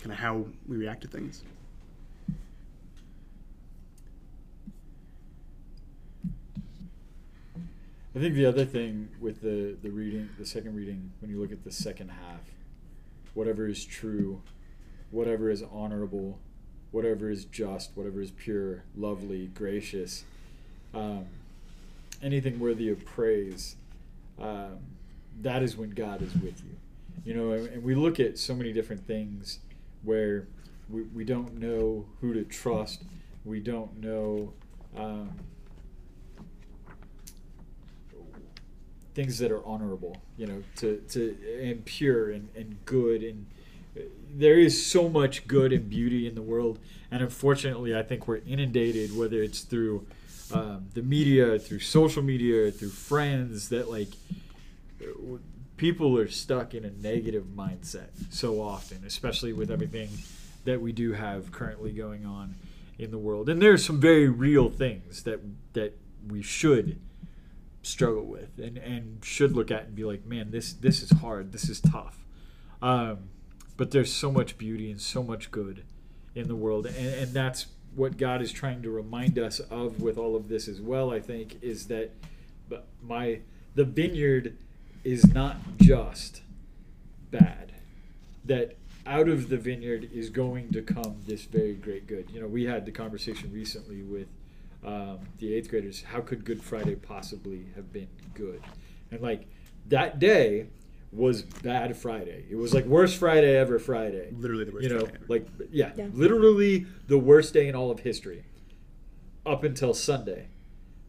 kind 0.00 0.12
of 0.12 0.18
how 0.18 0.46
we 0.66 0.76
react 0.76 1.02
to 1.02 1.08
things. 1.08 1.44
I 8.14 8.18
think 8.18 8.34
the 8.34 8.44
other 8.44 8.66
thing 8.66 9.08
with 9.20 9.40
the, 9.40 9.74
the 9.82 9.88
reading, 9.88 10.28
the 10.38 10.44
second 10.44 10.76
reading, 10.76 11.10
when 11.20 11.30
you 11.30 11.40
look 11.40 11.50
at 11.50 11.64
the 11.64 11.72
second 11.72 12.10
half, 12.10 12.40
whatever 13.34 13.66
is 13.68 13.84
true, 13.84 14.42
whatever 15.10 15.50
is 15.50 15.62
honorable, 15.72 16.38
whatever 16.90 17.30
is 17.30 17.44
just, 17.46 17.90
whatever 17.94 18.20
is 18.20 18.30
pure, 18.30 18.84
lovely, 18.96 19.46
gracious, 19.48 20.24
um, 20.94 21.24
anything 22.22 22.58
worthy 22.58 22.88
of 22.90 23.04
praise, 23.04 23.76
um, 24.40 24.78
that 25.40 25.62
is 25.62 25.76
when 25.76 25.90
God 25.90 26.22
is 26.22 26.32
with 26.34 26.62
you. 26.62 26.76
You 27.24 27.34
know, 27.34 27.52
and, 27.52 27.82
we 27.82 27.94
look 27.94 28.20
at 28.20 28.38
so 28.38 28.54
many 28.54 28.72
different 28.72 29.06
things 29.06 29.58
where 30.02 30.46
we, 30.88 31.02
we 31.02 31.24
don't 31.24 31.58
know 31.58 32.04
who 32.20 32.34
to 32.34 32.44
trust, 32.44 33.04
we 33.44 33.60
don't 33.60 34.00
know. 34.00 34.52
Um, 34.96 35.30
things 39.14 39.38
that 39.38 39.50
are 39.50 39.64
honorable, 39.64 40.16
you 40.36 40.46
know, 40.46 40.62
to, 40.76 41.02
to 41.10 41.36
and 41.62 41.84
pure 41.84 42.30
and, 42.30 42.48
and 42.56 42.84
good 42.84 43.22
and 43.22 43.46
uh, 43.96 44.00
there 44.34 44.58
is 44.58 44.84
so 44.84 45.08
much 45.08 45.46
good 45.46 45.72
and 45.72 45.90
beauty 45.90 46.26
in 46.26 46.34
the 46.34 46.42
world, 46.42 46.78
and 47.10 47.22
unfortunately, 47.22 47.94
I 47.94 48.02
think 48.02 48.26
we're 48.26 48.40
inundated, 48.46 49.14
whether 49.16 49.42
it's 49.42 49.60
through 49.60 50.06
um, 50.52 50.86
the 50.94 51.02
media, 51.02 51.58
through 51.58 51.80
social 51.80 52.22
media, 52.22 52.70
through 52.70 52.90
friends, 52.90 53.68
that 53.68 53.90
like 53.90 54.08
people 55.76 56.16
are 56.18 56.28
stuck 56.28 56.74
in 56.74 56.84
a 56.84 56.90
negative 56.90 57.44
mindset 57.56 58.08
so 58.30 58.62
often, 58.62 59.02
especially 59.06 59.52
with 59.52 59.70
everything 59.70 60.08
that 60.64 60.80
we 60.80 60.92
do 60.92 61.12
have 61.12 61.52
currently 61.52 61.90
going 61.90 62.24
on 62.24 62.54
in 62.98 63.10
the 63.10 63.18
world. 63.18 63.48
And 63.48 63.60
there's 63.60 63.84
some 63.84 64.00
very 64.00 64.28
real 64.28 64.70
things 64.70 65.24
that 65.24 65.40
that 65.74 65.98
we 66.26 66.42
should 66.42 67.00
struggle 67.82 68.24
with 68.24 68.58
and, 68.58 68.78
and 68.78 69.24
should 69.24 69.52
look 69.52 69.70
at 69.70 69.84
and 69.84 69.94
be 69.94 70.04
like, 70.04 70.24
man, 70.24 70.50
this 70.50 70.72
this 70.72 71.02
is 71.02 71.10
hard, 71.10 71.52
this 71.52 71.68
is 71.68 71.80
tough. 71.80 72.24
Um, 72.80 73.30
but 73.76 73.90
there's 73.90 74.12
so 74.12 74.30
much 74.30 74.58
beauty 74.58 74.90
and 74.90 75.00
so 75.00 75.22
much 75.22 75.50
good 75.50 75.84
in 76.34 76.48
the 76.48 76.56
world, 76.56 76.86
and, 76.86 76.96
and 76.96 77.32
that's 77.32 77.66
what 77.94 78.16
God 78.16 78.40
is 78.40 78.52
trying 78.52 78.82
to 78.82 78.90
remind 78.90 79.38
us 79.38 79.60
of 79.60 80.00
with 80.00 80.16
all 80.16 80.34
of 80.34 80.48
this 80.48 80.68
as 80.68 80.80
well. 80.80 81.12
I 81.12 81.20
think 81.20 81.58
is 81.62 81.86
that 81.88 82.10
my 83.02 83.40
the 83.74 83.84
vineyard 83.84 84.56
is 85.04 85.32
not 85.32 85.56
just 85.78 86.42
bad. 87.30 87.72
That 88.44 88.76
out 89.06 89.28
of 89.28 89.48
the 89.48 89.56
vineyard 89.56 90.08
is 90.12 90.30
going 90.30 90.70
to 90.72 90.82
come 90.82 91.16
this 91.26 91.44
very 91.44 91.74
great 91.74 92.06
good. 92.06 92.30
You 92.30 92.40
know, 92.40 92.46
we 92.46 92.64
had 92.64 92.86
the 92.86 92.92
conversation 92.92 93.52
recently 93.52 94.02
with 94.02 94.28
um, 94.84 95.20
the 95.38 95.54
eighth 95.54 95.68
graders, 95.70 96.02
how 96.02 96.20
could 96.20 96.44
Good 96.44 96.62
Friday 96.62 96.96
possibly 96.96 97.66
have 97.76 97.92
been 97.92 98.08
good? 98.34 98.62
And 99.10 99.20
like 99.20 99.46
that 99.88 100.18
day 100.18 100.68
was 101.12 101.42
bad 101.42 101.96
Friday. 101.96 102.44
It 102.50 102.56
was 102.56 102.72
like 102.72 102.86
worst 102.86 103.16
Friday 103.18 103.56
ever 103.56 103.78
Friday. 103.78 104.32
Literally 104.32 104.64
the 104.64 104.72
worst. 104.72 104.84
You 104.84 104.94
know, 104.94 105.00
Friday 105.06 105.24
like 105.28 105.46
yeah, 105.70 105.92
Yeah. 105.96 106.08
literally 106.12 106.86
the 107.06 107.18
worst 107.18 107.52
day 107.54 107.68
in 107.68 107.74
all 107.74 107.90
of 107.90 108.00
history. 108.00 108.44
Up 109.44 109.64
until 109.64 109.92
Sunday, 109.92 110.46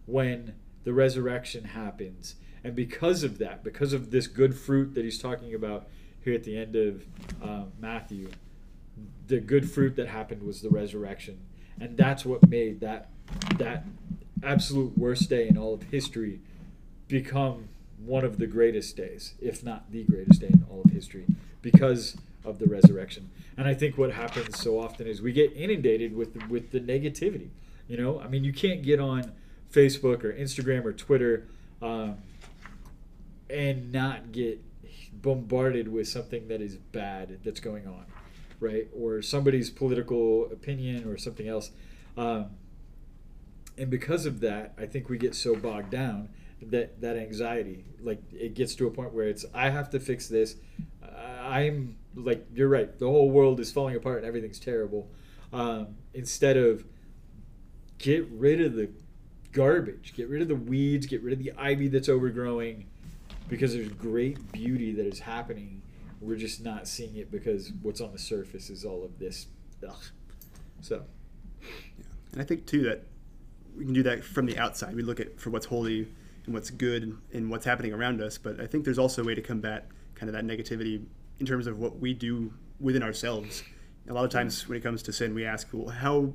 when 0.08 0.56
the 0.84 0.92
resurrection 0.94 1.64
happens, 1.66 2.36
and 2.64 2.76
because 2.76 3.24
of 3.24 3.38
that, 3.38 3.64
because 3.64 3.94
of 3.94 4.10
this 4.12 4.26
good 4.28 4.56
fruit 4.58 4.96
that 4.96 5.04
he's 5.04 5.20
talking 5.20 5.54
about 5.54 5.88
here 6.24 6.34
at 6.34 6.44
the 6.44 6.58
end 6.58 6.76
of 6.76 7.06
um, 7.42 7.72
Matthew, 7.80 8.32
the 9.28 9.40
good 9.40 9.70
fruit 9.70 9.96
that 9.98 10.08
happened 10.08 10.42
was 10.44 10.62
the 10.62 10.70
resurrection, 10.70 11.42
and 11.80 11.96
that's 11.96 12.26
what 12.26 12.50
made 12.50 12.80
that 12.80 13.10
that 13.58 13.86
absolute 14.44 14.98
worst 14.98 15.30
day 15.30 15.48
in 15.48 15.58
all 15.58 15.74
of 15.74 15.84
history 15.84 16.40
become 17.08 17.70
one 17.98 18.26
of 18.26 18.38
the 18.38 18.48
greatest 18.48 18.98
days, 18.98 19.34
if 19.42 19.64
not 19.64 19.92
the 19.92 20.04
greatest 20.04 20.42
day 20.42 20.48
in 20.48 20.66
all 20.70 20.82
of 20.84 20.92
history, 20.92 21.26
because 21.62 22.18
of 22.44 22.60
the 22.60 22.66
resurrection. 22.66 23.30
And 23.56 23.68
I 23.68 23.74
think 23.74 23.98
what 23.98 24.12
happens 24.12 24.60
so 24.60 24.80
often 24.80 25.08
is 25.08 25.22
we 25.22 25.32
get 25.32 25.54
inundated 25.56 26.16
with 26.16 26.36
with 26.50 26.72
the 26.72 26.80
negativity. 26.80 27.50
You 27.88 27.98
know, 27.98 28.20
I 28.20 28.28
mean, 28.28 28.44
you 28.44 28.54
can't 28.54 28.82
get 28.82 29.00
on 29.00 29.32
Facebook 29.72 30.24
or 30.24 30.34
Instagram 30.34 30.86
or 30.86 30.94
Twitter 30.94 31.48
um, 31.82 32.18
and 33.50 33.92
not 33.92 34.32
get 34.32 34.62
bombarded 35.22 35.88
with 35.88 36.08
something 36.08 36.48
that 36.48 36.62
is 36.62 36.76
bad 36.76 37.40
that's 37.44 37.60
going 37.60 37.88
on, 37.88 38.06
right? 38.60 38.88
Or 38.98 39.22
somebody's 39.22 39.70
political 39.70 40.46
opinion 40.52 41.08
or 41.08 41.18
something 41.18 41.48
else. 41.48 41.72
Um, 42.18 42.48
and 43.78 43.90
because 43.90 44.26
of 44.26 44.40
that, 44.42 44.74
I 44.78 44.86
think 44.86 45.10
we 45.10 45.18
get 45.18 45.36
so 45.36 45.56
bogged 45.56 45.90
down 45.90 46.30
that 46.62 47.02
that 47.02 47.18
anxiety, 47.18 47.84
like 48.02 48.22
it 48.32 48.54
gets 48.54 48.76
to 48.76 48.88
a 48.88 48.92
point 48.92 49.14
where 49.14 49.28
it's 49.28 49.46
I 49.54 49.70
have 49.70 49.90
to 49.92 50.00
fix 50.00 50.28
this. 50.28 50.56
I'm 51.44 51.98
like 52.16 52.48
you're 52.54 52.70
right. 52.70 52.98
The 52.98 53.08
whole 53.08 53.30
world 53.30 53.60
is 53.60 53.72
falling 53.72 53.96
apart 53.96 54.20
and 54.20 54.26
everything's 54.26 54.60
terrible. 54.60 55.10
Um, 55.52 55.96
instead 56.14 56.58
of 56.58 56.86
get 57.98 58.28
rid 58.32 58.62
of 58.62 58.74
the 58.74 58.90
garbage, 59.52 60.14
get 60.16 60.30
rid 60.30 60.42
of 60.42 60.48
the 60.48 60.56
weeds, 60.56 61.06
get 61.06 61.22
rid 61.22 61.34
of 61.34 61.40
the 61.40 61.52
ivy 61.58 61.90
that's 61.90 62.10
overgrowing, 62.10 62.86
because 63.50 63.74
there's 63.74 63.90
great 63.90 64.52
beauty 64.52 64.94
that 64.94 65.06
is 65.06 65.20
happening. 65.20 65.82
We're 66.22 66.38
just 66.38 66.64
not 66.64 66.88
seeing 66.88 67.18
it 67.18 67.30
because 67.30 67.72
what's 67.82 68.02
on 68.02 68.14
the 68.14 68.20
surface 68.20 68.70
is 68.70 68.86
all 68.86 69.04
of 69.04 69.20
this. 69.20 69.48
Ugh. 69.88 69.96
So 70.82 71.04
Yeah. 71.98 72.06
And 72.32 72.42
I 72.42 72.46
think 72.46 72.66
too 72.66 72.84
that 72.84 73.06
we 73.78 73.86
can 73.86 73.94
do 73.94 74.04
that 74.04 74.24
from 74.24 74.46
the 74.46 74.58
outside. 74.58 74.96
We 74.96 75.02
look 75.04 75.20
at 75.20 75.40
for 75.40 75.50
what's 75.50 75.66
holy 75.66 76.08
and 76.46 76.54
what's 76.54 76.70
good 76.70 77.18
and 77.34 77.50
what's 77.50 77.66
happening 77.66 77.94
around 77.94 78.22
us. 78.22 78.38
But 78.38 78.60
I 78.60 78.68
think 78.68 78.84
there's 78.86 79.00
also 79.00 79.22
a 79.24 79.26
way 79.26 79.36
to 79.36 79.42
combat 79.42 79.88
kind 80.16 80.30
of 80.30 80.34
that 80.34 80.46
negativity 80.46 81.04
in 81.40 81.46
terms 81.46 81.68
of 81.68 81.80
what 81.80 82.00
we 82.00 82.14
do 82.14 82.54
within 82.80 83.02
ourselves. 83.04 83.64
A 84.10 84.14
lot 84.14 84.26
of 84.26 84.30
times 84.32 84.68
when 84.68 84.78
it 84.78 84.82
comes 84.82 85.02
to 85.04 85.14
sin, 85.14 85.34
we 85.34 85.46
ask, 85.46 85.68
well, 85.72 85.88
how 85.90 86.34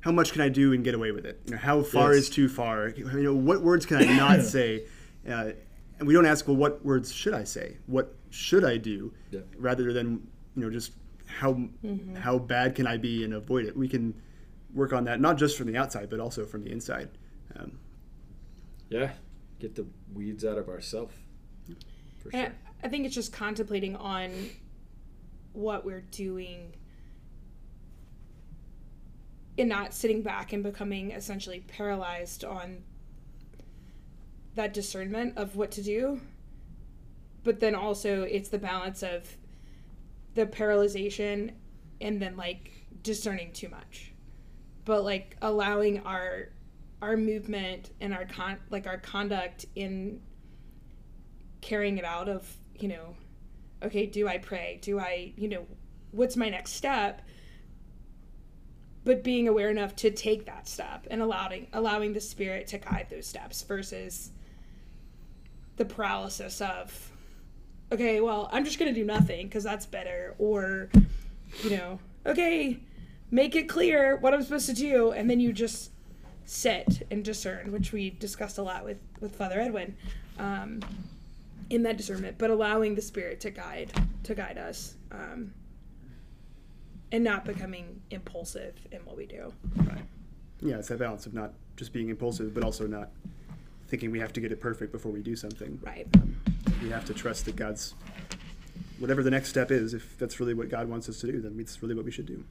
how 0.00 0.10
much 0.12 0.32
can 0.32 0.40
I 0.40 0.48
do 0.48 0.72
and 0.72 0.82
get 0.82 0.94
away 0.94 1.10
with 1.12 1.26
it? 1.26 1.40
You 1.44 1.52
know, 1.52 1.58
how 1.58 1.82
far 1.82 2.14
Yes. 2.14 2.22
is 2.24 2.30
too 2.30 2.48
far? 2.48 2.88
You 2.88 3.04
know, 3.22 3.34
what 3.34 3.60
words 3.62 3.84
can 3.84 3.98
I 3.98 4.04
not 4.16 4.42
say? 4.42 4.84
Uh, 5.28 5.50
and 5.98 6.08
we 6.08 6.14
don't 6.14 6.24
ask, 6.24 6.46
well, 6.48 6.56
what 6.56 6.82
words 6.84 7.12
should 7.12 7.34
I 7.34 7.44
say? 7.44 7.76
What 7.86 8.14
should 8.30 8.64
I 8.64 8.78
do? 8.78 9.12
Yeah. 9.30 9.40
Rather 9.58 9.92
than 9.92 10.26
you 10.56 10.62
know 10.62 10.70
just 10.70 10.92
how 11.26 11.68
how 12.18 12.38
bad 12.38 12.74
can 12.74 12.86
I 12.86 12.96
be 12.96 13.24
and 13.24 13.34
avoid 13.34 13.66
it? 13.66 13.76
We 13.76 13.88
can 13.88 14.14
work 14.74 14.92
on 14.92 15.04
that 15.04 15.20
not 15.20 15.36
just 15.36 15.56
from 15.56 15.66
the 15.66 15.76
outside 15.76 16.08
but 16.10 16.20
also 16.20 16.44
from 16.44 16.64
the 16.64 16.70
inside. 16.70 17.08
Um, 17.58 17.78
Yeah, 18.88 19.12
get 19.58 19.74
the 19.74 19.86
weeds 20.14 20.44
out 20.44 20.58
of 20.58 20.68
ourselves. 20.68 21.14
For 22.18 22.30
And 22.32 22.46
sure. 22.48 22.54
I, 22.82 22.86
I 22.86 22.88
think 22.88 23.06
it's 23.06 23.14
just 23.14 23.32
contemplating 23.32 23.96
on 23.96 24.30
what 25.52 25.84
we're 25.84 26.02
doing 26.12 26.74
and 29.58 29.68
not 29.68 29.92
sitting 29.92 30.22
back 30.22 30.52
and 30.52 30.62
becoming 30.62 31.10
essentially 31.10 31.60
paralyzed 31.60 32.44
on 32.44 32.82
that 34.54 34.72
discernment 34.72 35.36
of 35.36 35.56
what 35.56 35.70
to 35.72 35.82
do. 35.82 36.20
But 37.44 37.60
then 37.60 37.74
also, 37.74 38.22
it's 38.22 38.48
the 38.48 38.58
balance 38.58 39.02
of 39.02 39.36
the 40.34 40.46
paralyzation 40.46 41.52
and 42.00 42.20
then 42.20 42.36
like 42.36 42.70
discerning 43.02 43.52
too 43.52 43.68
much. 43.68 44.09
But 44.90 45.04
like 45.04 45.36
allowing 45.40 46.00
our 46.00 46.48
our 47.00 47.16
movement 47.16 47.90
and 48.00 48.12
our 48.12 48.24
con 48.24 48.56
like 48.70 48.88
our 48.88 48.98
conduct 48.98 49.66
in 49.76 50.20
carrying 51.60 51.96
it 51.98 52.04
out 52.04 52.28
of 52.28 52.52
you 52.74 52.88
know 52.88 53.14
okay 53.84 54.06
do 54.06 54.26
i 54.26 54.38
pray? 54.38 54.80
Do 54.82 54.98
i 54.98 55.32
you 55.36 55.46
know 55.46 55.64
what's 56.10 56.36
my 56.36 56.48
next 56.48 56.72
step? 56.72 57.22
But 59.04 59.22
being 59.22 59.46
aware 59.46 59.70
enough 59.70 59.94
to 59.94 60.10
take 60.10 60.46
that 60.46 60.66
step 60.66 61.06
and 61.08 61.22
allowing 61.22 61.68
allowing 61.72 62.12
the 62.12 62.20
spirit 62.20 62.66
to 62.66 62.78
guide 62.78 63.06
those 63.10 63.28
steps 63.28 63.62
versus 63.62 64.32
the 65.76 65.84
paralysis 65.84 66.60
of 66.60 67.12
okay 67.92 68.20
well 68.20 68.48
i'm 68.50 68.64
just 68.64 68.80
going 68.80 68.92
to 68.92 69.00
do 69.00 69.06
nothing 69.06 69.46
because 69.46 69.62
that's 69.62 69.86
better 69.86 70.34
or 70.40 70.90
you 71.62 71.70
know 71.70 72.00
okay 72.26 72.80
make 73.30 73.54
it 73.54 73.68
clear 73.68 74.16
what 74.16 74.34
i'm 74.34 74.42
supposed 74.42 74.66
to 74.66 74.74
do 74.74 75.12
and 75.12 75.28
then 75.30 75.40
you 75.40 75.52
just 75.52 75.90
sit 76.44 77.06
and 77.10 77.24
discern 77.24 77.70
which 77.70 77.92
we 77.92 78.10
discussed 78.10 78.58
a 78.58 78.62
lot 78.62 78.84
with 78.84 78.98
with 79.20 79.34
father 79.36 79.60
edwin 79.60 79.96
um, 80.38 80.80
in 81.70 81.84
that 81.84 81.96
discernment, 81.96 82.36
but 82.36 82.50
allowing 82.50 82.94
the 82.94 83.02
Spirit 83.02 83.40
to 83.40 83.50
guide 83.50 83.92
to 84.24 84.34
guide 84.34 84.58
us, 84.58 84.96
um, 85.12 85.52
and 87.12 87.24
not 87.24 87.44
becoming 87.44 88.00
impulsive 88.10 88.74
in 88.92 89.00
what 89.04 89.16
we 89.16 89.26
do. 89.26 89.52
right. 89.76 90.02
Yeah, 90.60 90.76
it's 90.76 90.88
that 90.88 90.98
balance 90.98 91.24
of 91.26 91.32
not 91.32 91.54
just 91.76 91.92
being 91.92 92.10
impulsive, 92.10 92.52
but 92.52 92.62
also 92.62 92.86
not 92.86 93.10
thinking 93.88 94.10
we 94.10 94.18
have 94.18 94.32
to 94.34 94.40
get 94.40 94.52
it 94.52 94.60
perfect 94.60 94.92
before 94.92 95.10
we 95.10 95.20
do 95.20 95.34
something. 95.34 95.80
Right. 95.82 96.06
We 96.82 96.90
have 96.90 97.04
to 97.06 97.14
trust 97.14 97.46
that 97.46 97.56
God's 97.56 97.94
whatever 99.00 99.22
the 99.22 99.30
next 99.30 99.48
step 99.48 99.70
is. 99.70 99.94
If 99.94 100.16
that's 100.18 100.38
really 100.38 100.54
what 100.54 100.68
God 100.68 100.88
wants 100.88 101.08
us 101.08 101.18
to 101.20 101.26
do, 101.26 101.40
then 101.40 101.56
it's 101.58 101.82
really 101.82 101.94
what 101.94 102.04
we 102.04 102.10
should 102.12 102.26
do. 102.26 102.44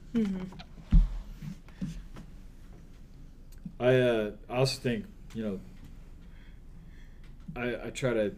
I 3.78 3.96
uh, 3.96 4.30
also 4.50 4.78
think 4.78 5.06
you 5.32 5.42
know 5.42 5.60
I 7.56 7.86
I 7.86 7.90
try 7.90 8.12
to 8.12 8.34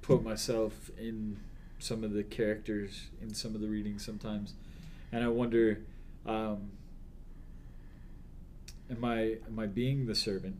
put 0.00 0.24
myself 0.24 0.90
in 0.98 1.38
some 1.78 2.02
of 2.02 2.12
the 2.12 2.24
characters 2.24 3.10
in 3.20 3.34
some 3.34 3.54
of 3.54 3.60
the 3.60 3.68
readings 3.68 4.04
sometimes, 4.04 4.54
and 5.12 5.22
I 5.22 5.28
wonder, 5.28 5.80
um, 6.26 6.72
am 8.90 9.04
I 9.04 9.36
am 9.46 9.58
I 9.58 9.66
being 9.66 10.06
the 10.06 10.14
servant 10.14 10.56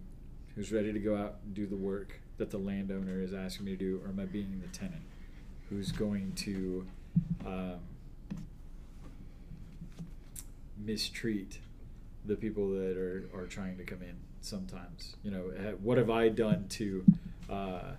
who's 0.54 0.70
ready 0.70 0.92
to 0.92 0.98
go 0.98 1.16
out 1.16 1.36
and 1.44 1.54
do 1.54 1.66
the 1.66 1.76
work 1.76 2.20
that 2.36 2.50
the 2.50 2.58
landowner 2.58 3.20
is 3.20 3.32
asking 3.32 3.66
me 3.66 3.72
to 3.72 3.78
do, 3.78 4.00
or 4.04 4.10
am 4.10 4.20
I 4.20 4.26
being 4.26 4.60
the 4.60 4.68
tenant 4.68 5.02
who's 5.72 5.92
going 5.92 6.32
to 6.32 6.86
um, 7.46 7.78
mistreat 10.84 11.58
the 12.26 12.36
people 12.36 12.70
that 12.70 12.96
are, 12.96 13.28
are 13.34 13.46
trying 13.46 13.76
to 13.78 13.84
come 13.84 14.02
in 14.02 14.16
sometimes. 14.40 15.16
You 15.22 15.30
know 15.30 15.52
uh, 15.56 15.72
what 15.82 15.98
have 15.98 16.10
i 16.10 16.28
done 16.28 16.66
to 16.70 17.04
uh, 17.48 17.92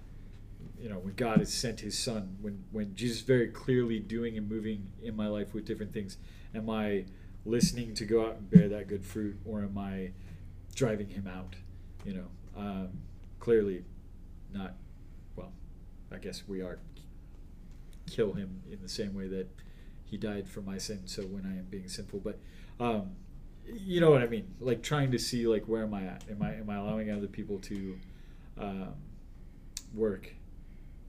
you 0.81 0.89
know 0.89 0.97
when 0.99 1.13
god 1.15 1.39
has 1.39 1.53
sent 1.53 1.79
his 1.79 1.97
son 1.97 2.35
when 2.41 2.63
when 2.71 2.93
jesus 2.95 3.17
is 3.17 3.23
very 3.23 3.47
clearly 3.47 3.99
doing 3.99 4.37
and 4.37 4.49
moving 4.49 4.87
in 5.01 5.15
my 5.15 5.27
life 5.27 5.53
with 5.53 5.65
different 5.65 5.93
things 5.93 6.17
am 6.53 6.69
i 6.69 7.05
listening 7.45 7.93
to 7.93 8.05
go 8.05 8.25
out 8.25 8.35
and 8.35 8.49
bear 8.49 8.67
that 8.67 8.87
good 8.87 9.05
fruit 9.05 9.37
or 9.45 9.59
am 9.59 9.77
i 9.77 10.09
driving 10.75 11.07
him 11.07 11.27
out? 11.27 11.55
You 12.03 12.13
know 12.15 12.25
um, 12.57 12.89
clearly 13.39 13.83
not 14.53 14.73
well 15.35 15.51
i 16.11 16.17
guess 16.17 16.43
we 16.47 16.61
are 16.61 16.79
kill 18.09 18.33
him 18.33 18.61
in 18.71 18.81
the 18.81 18.89
same 18.89 19.13
way 19.13 19.27
that 19.27 19.47
he 20.05 20.17
died 20.17 20.47
for 20.47 20.61
my 20.61 20.77
sin 20.77 21.01
so 21.05 21.23
when 21.23 21.45
i 21.45 21.57
am 21.57 21.65
being 21.69 21.87
sinful. 21.87 22.19
But 22.19 22.39
um, 22.79 23.11
you 23.65 24.01
know 24.01 24.11
what 24.11 24.21
i 24.21 24.27
mean? 24.27 24.53
Like 24.59 24.83
trying 24.83 25.11
to 25.11 25.19
see 25.19 25.47
like 25.47 25.65
where 25.65 25.83
am 25.83 25.93
i 25.93 26.03
at? 26.03 26.23
Am 26.29 26.41
i 26.41 26.53
am 26.53 26.69
i 26.69 26.75
allowing 26.75 27.11
other 27.11 27.27
people 27.27 27.59
to 27.59 27.99
um, 28.59 28.93
work 29.93 30.33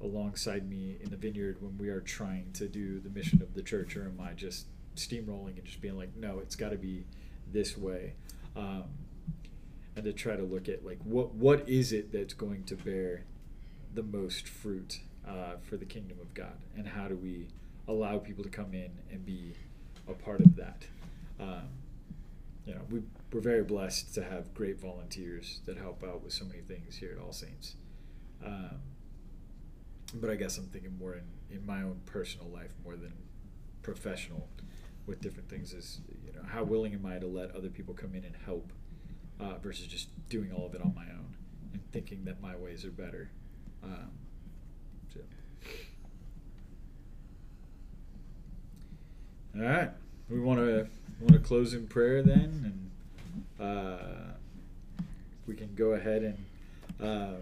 alongside 0.01 0.69
me 0.69 0.97
in 1.01 1.11
the 1.11 1.17
vineyard 1.17 1.61
when 1.61 1.79
we 1.79 1.89
are 1.89 2.01
trying 2.01 2.51
to 2.55 2.69
do 2.69 3.01
the 3.01 3.11
mission 3.11 3.43
of 3.43 3.55
the 3.55 3.63
church? 3.63 3.97
Or 3.97 4.05
am 4.05 4.21
i 4.21 4.33
just 4.33 4.67
steamrolling 4.97 5.57
and 5.57 5.65
just 5.65 5.81
being 5.81 5.99
like 5.99 6.15
no 6.17 6.39
it's 6.39 6.57
got 6.57 6.71
to 6.71 6.77
be 6.77 7.05
this 7.53 7.77
way. 7.77 8.15
Um, 8.57 8.85
and 9.97 10.05
to 10.05 10.13
try 10.13 10.37
to 10.37 10.43
look 10.43 10.69
at 10.69 10.85
like 10.85 10.99
what 11.05 11.35
what 11.35 11.69
is 11.69 11.93
it 11.93 12.13
that's 12.13 12.35
going 12.35 12.65
to 12.65 12.77
bear 12.77 13.25
the 13.95 14.03
most 14.03 14.49
fruit 14.49 15.01
uh, 15.29 15.57
for 15.63 15.77
the 15.77 15.85
kingdom 15.85 16.19
of 16.21 16.33
God, 16.35 16.59
and 16.77 16.87
how 16.87 17.09
do 17.09 17.17
we 17.17 17.49
allow 17.89 18.19
people 18.19 18.45
to 18.45 18.51
come 18.51 18.75
in 18.75 18.91
and 19.11 19.25
be 19.25 19.55
a 20.09 20.13
part 20.13 20.41
of 20.41 20.57
that? 20.57 20.87
Um, 21.41 21.69
you 22.67 22.75
know, 22.75 22.81
we, 22.91 23.03
we're 23.33 23.41
very 23.41 23.63
blessed 23.63 24.15
to 24.15 24.25
have 24.25 24.55
great 24.55 24.81
volunteers 24.81 25.61
that 25.67 25.77
help 25.77 26.03
out 26.03 26.23
with 26.23 26.33
so 26.33 26.45
many 26.45 26.61
things 26.61 26.97
here 26.97 27.13
at 27.17 27.23
All 27.23 27.33
Saints. 27.33 27.77
Um, 28.45 28.81
but 30.15 30.31
I 30.31 30.37
guess 30.37 30.57
I'm 30.59 30.67
thinking 30.67 30.97
more 30.99 31.15
in, 31.15 31.25
in 31.51 31.67
my 31.67 31.83
own 31.83 32.01
personal 32.07 32.49
life 32.49 32.73
more 32.85 32.97
than 32.97 33.13
professional 33.83 34.49
with 35.07 35.21
different 35.21 35.49
things 35.49 35.75
is 35.75 36.01
you 36.25 36.33
know 36.33 36.41
how 36.47 36.63
willing 36.63 36.95
am 36.95 37.05
I 37.05 37.19
to 37.19 37.27
let 37.27 37.55
other 37.55 37.69
people 37.69 37.93
come 37.93 38.15
in 38.15 38.25
and 38.25 38.35
help 38.45 38.73
uh, 39.41 39.59
versus 39.59 39.87
just 39.87 40.09
doing 40.29 40.53
all 40.53 40.67
of 40.67 40.75
it 40.75 40.81
on 40.81 40.95
my 40.95 41.05
own 41.05 41.37
and 41.73 41.83
thinking 41.93 42.25
that 42.25 42.41
my 42.41 42.57
ways 42.57 42.85
are 42.85 42.91
better. 42.91 43.31
Um, 43.83 44.11
so. 45.15 45.21
All 49.57 49.65
right, 49.65 49.91
we 50.29 50.41
want 50.41 50.59
to 50.61 50.89
want 51.21 51.33
to 51.33 51.39
close 51.39 51.75
in 51.75 51.87
prayer 51.87 52.23
then, 52.23 52.91
and 53.61 53.67
uh, 53.67 53.99
we 55.47 55.55
can 55.55 55.73
go 55.77 55.93
ahead 55.93 56.23
and 56.23 56.45
uh, 57.01 57.35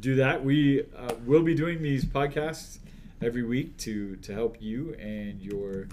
do 0.00 0.16
that. 0.16 0.44
We 0.44 0.82
uh, 0.96 1.14
will 1.24 1.42
be 1.42 1.54
doing 1.54 1.82
these 1.82 2.04
podcasts 2.04 2.78
every 3.22 3.42
week 3.42 3.76
to 3.78 4.16
to 4.16 4.34
help 4.34 4.58
you 4.60 4.94
and 5.00 5.40
your 5.40 5.88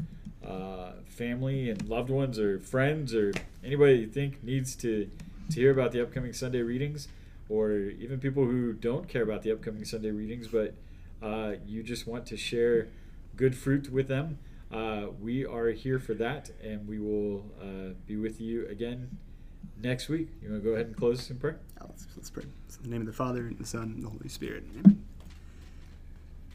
uh, 0.46 0.92
family 1.06 1.70
and 1.70 1.88
loved 1.88 2.10
ones 2.10 2.38
or 2.38 2.60
friends 2.60 3.16
or 3.16 3.34
anybody 3.64 4.00
you 4.00 4.08
think 4.08 4.44
needs 4.44 4.76
to 4.76 5.10
to 5.52 5.60
hear 5.60 5.72
about 5.72 5.92
the 5.92 6.02
upcoming 6.02 6.34
Sunday 6.34 6.62
readings, 6.62 7.08
or 7.50 7.72
even 7.72 8.20
people 8.20 8.46
who 8.46 8.74
don't 8.74 9.08
care 9.08 9.24
about 9.24 9.44
the 9.44 9.52
upcoming 9.52 9.86
Sunday 9.86 10.12
readings, 10.12 10.48
but 10.48 10.74
uh, 11.24 11.54
you 11.66 11.82
just 11.84 12.06
want 12.06 12.26
to 12.28 12.38
share 12.38 12.90
good 13.36 13.56
fruit 13.56 13.92
with 13.92 14.08
them. 14.08 14.40
Uh, 14.72 15.08
we 15.22 15.46
are 15.46 15.70
here 15.70 16.00
for 16.00 16.14
that, 16.16 16.50
and 16.62 16.88
we 16.88 17.00
will 17.00 17.46
uh, 17.62 17.94
be 18.06 18.18
with 18.18 18.42
you 18.42 18.68
again 18.68 19.18
next 19.82 20.10
week. 20.10 20.30
You 20.42 20.50
want 20.50 20.64
to 20.64 20.70
go 20.70 20.74
ahead 20.76 20.88
and 20.88 20.98
close 20.98 21.30
in 21.30 21.38
prayer? 21.38 21.60
Now 21.80 21.88
let's, 21.90 22.08
let's 22.16 22.30
pray. 22.30 22.44
In 22.44 22.84
the 22.84 22.90
name 22.90 23.02
of 23.02 23.08
the 23.08 23.14
Father, 23.14 23.48
and 23.48 23.58
the 23.58 23.66
Son, 23.66 23.84
and 23.84 24.04
the 24.04 24.10
Holy 24.10 24.28
Spirit. 24.28 24.64
Amen. 24.72 25.06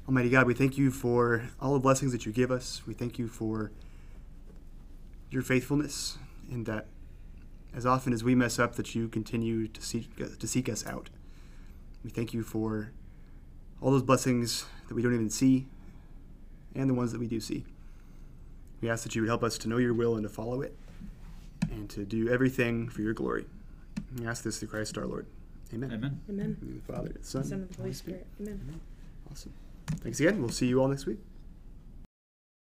Almighty 0.06 0.30
God, 0.30 0.46
we 0.46 0.54
thank 0.54 0.76
you 0.76 0.90
for 0.90 1.44
all 1.60 1.74
the 1.74 1.80
blessings 1.80 2.12
that 2.12 2.26
you 2.26 2.32
give 2.32 2.50
us. 2.50 2.82
We 2.86 2.94
thank 2.94 3.18
you 3.18 3.28
for 3.28 3.70
your 5.30 5.42
faithfulness, 5.42 6.18
and 6.50 6.66
that 6.66 6.86
as 7.74 7.86
often 7.86 8.12
as 8.12 8.24
we 8.24 8.34
mess 8.34 8.58
up, 8.58 8.74
that 8.76 8.94
you 8.94 9.08
continue 9.08 9.68
to 9.68 9.82
seek 9.82 10.16
to 10.16 10.46
seek 10.46 10.68
us 10.68 10.86
out. 10.86 11.10
We 12.02 12.10
thank 12.10 12.34
you 12.34 12.42
for 12.42 12.92
all 13.80 13.90
those 13.90 14.02
blessings 14.02 14.66
that 14.88 14.94
we 14.94 15.02
don't 15.02 15.14
even 15.14 15.30
see, 15.30 15.66
and 16.74 16.88
the 16.88 16.94
ones 16.94 17.12
that 17.12 17.18
we 17.18 17.26
do 17.26 17.40
see. 17.40 17.64
We 18.80 18.90
ask 18.90 19.02
that 19.02 19.14
you 19.14 19.22
would 19.22 19.28
help 19.28 19.42
us 19.42 19.58
to 19.58 19.68
know 19.68 19.78
your 19.78 19.94
will 19.94 20.14
and 20.14 20.22
to 20.22 20.28
follow 20.28 20.60
it, 20.62 20.76
and 21.70 21.88
to 21.90 22.04
do 22.04 22.28
everything 22.28 22.88
for 22.88 23.02
your 23.02 23.14
glory. 23.14 23.46
We 24.18 24.26
ask 24.26 24.44
this 24.44 24.58
through 24.58 24.68
Christ 24.68 24.96
our 24.96 25.06
Lord. 25.06 25.26
Amen. 25.74 25.92
Amen. 25.92 25.98
Amen. 25.98 26.20
In 26.28 26.36
the 26.36 26.42
name 26.42 26.82
the 26.86 26.92
Father, 26.92 27.08
and 27.08 27.16
the 27.16 27.24
Son, 27.24 27.44
Son 27.44 27.62
of 27.62 27.68
the 27.70 27.82
Holy 27.82 27.92
Spirit. 27.92 28.26
Amen. 28.40 28.80
Awesome. 29.30 29.52
Thanks 29.86 30.20
again. 30.20 30.40
We'll 30.40 30.50
see 30.50 30.66
you 30.66 30.80
all 30.80 30.88
next 30.88 31.06
week. 31.06 31.18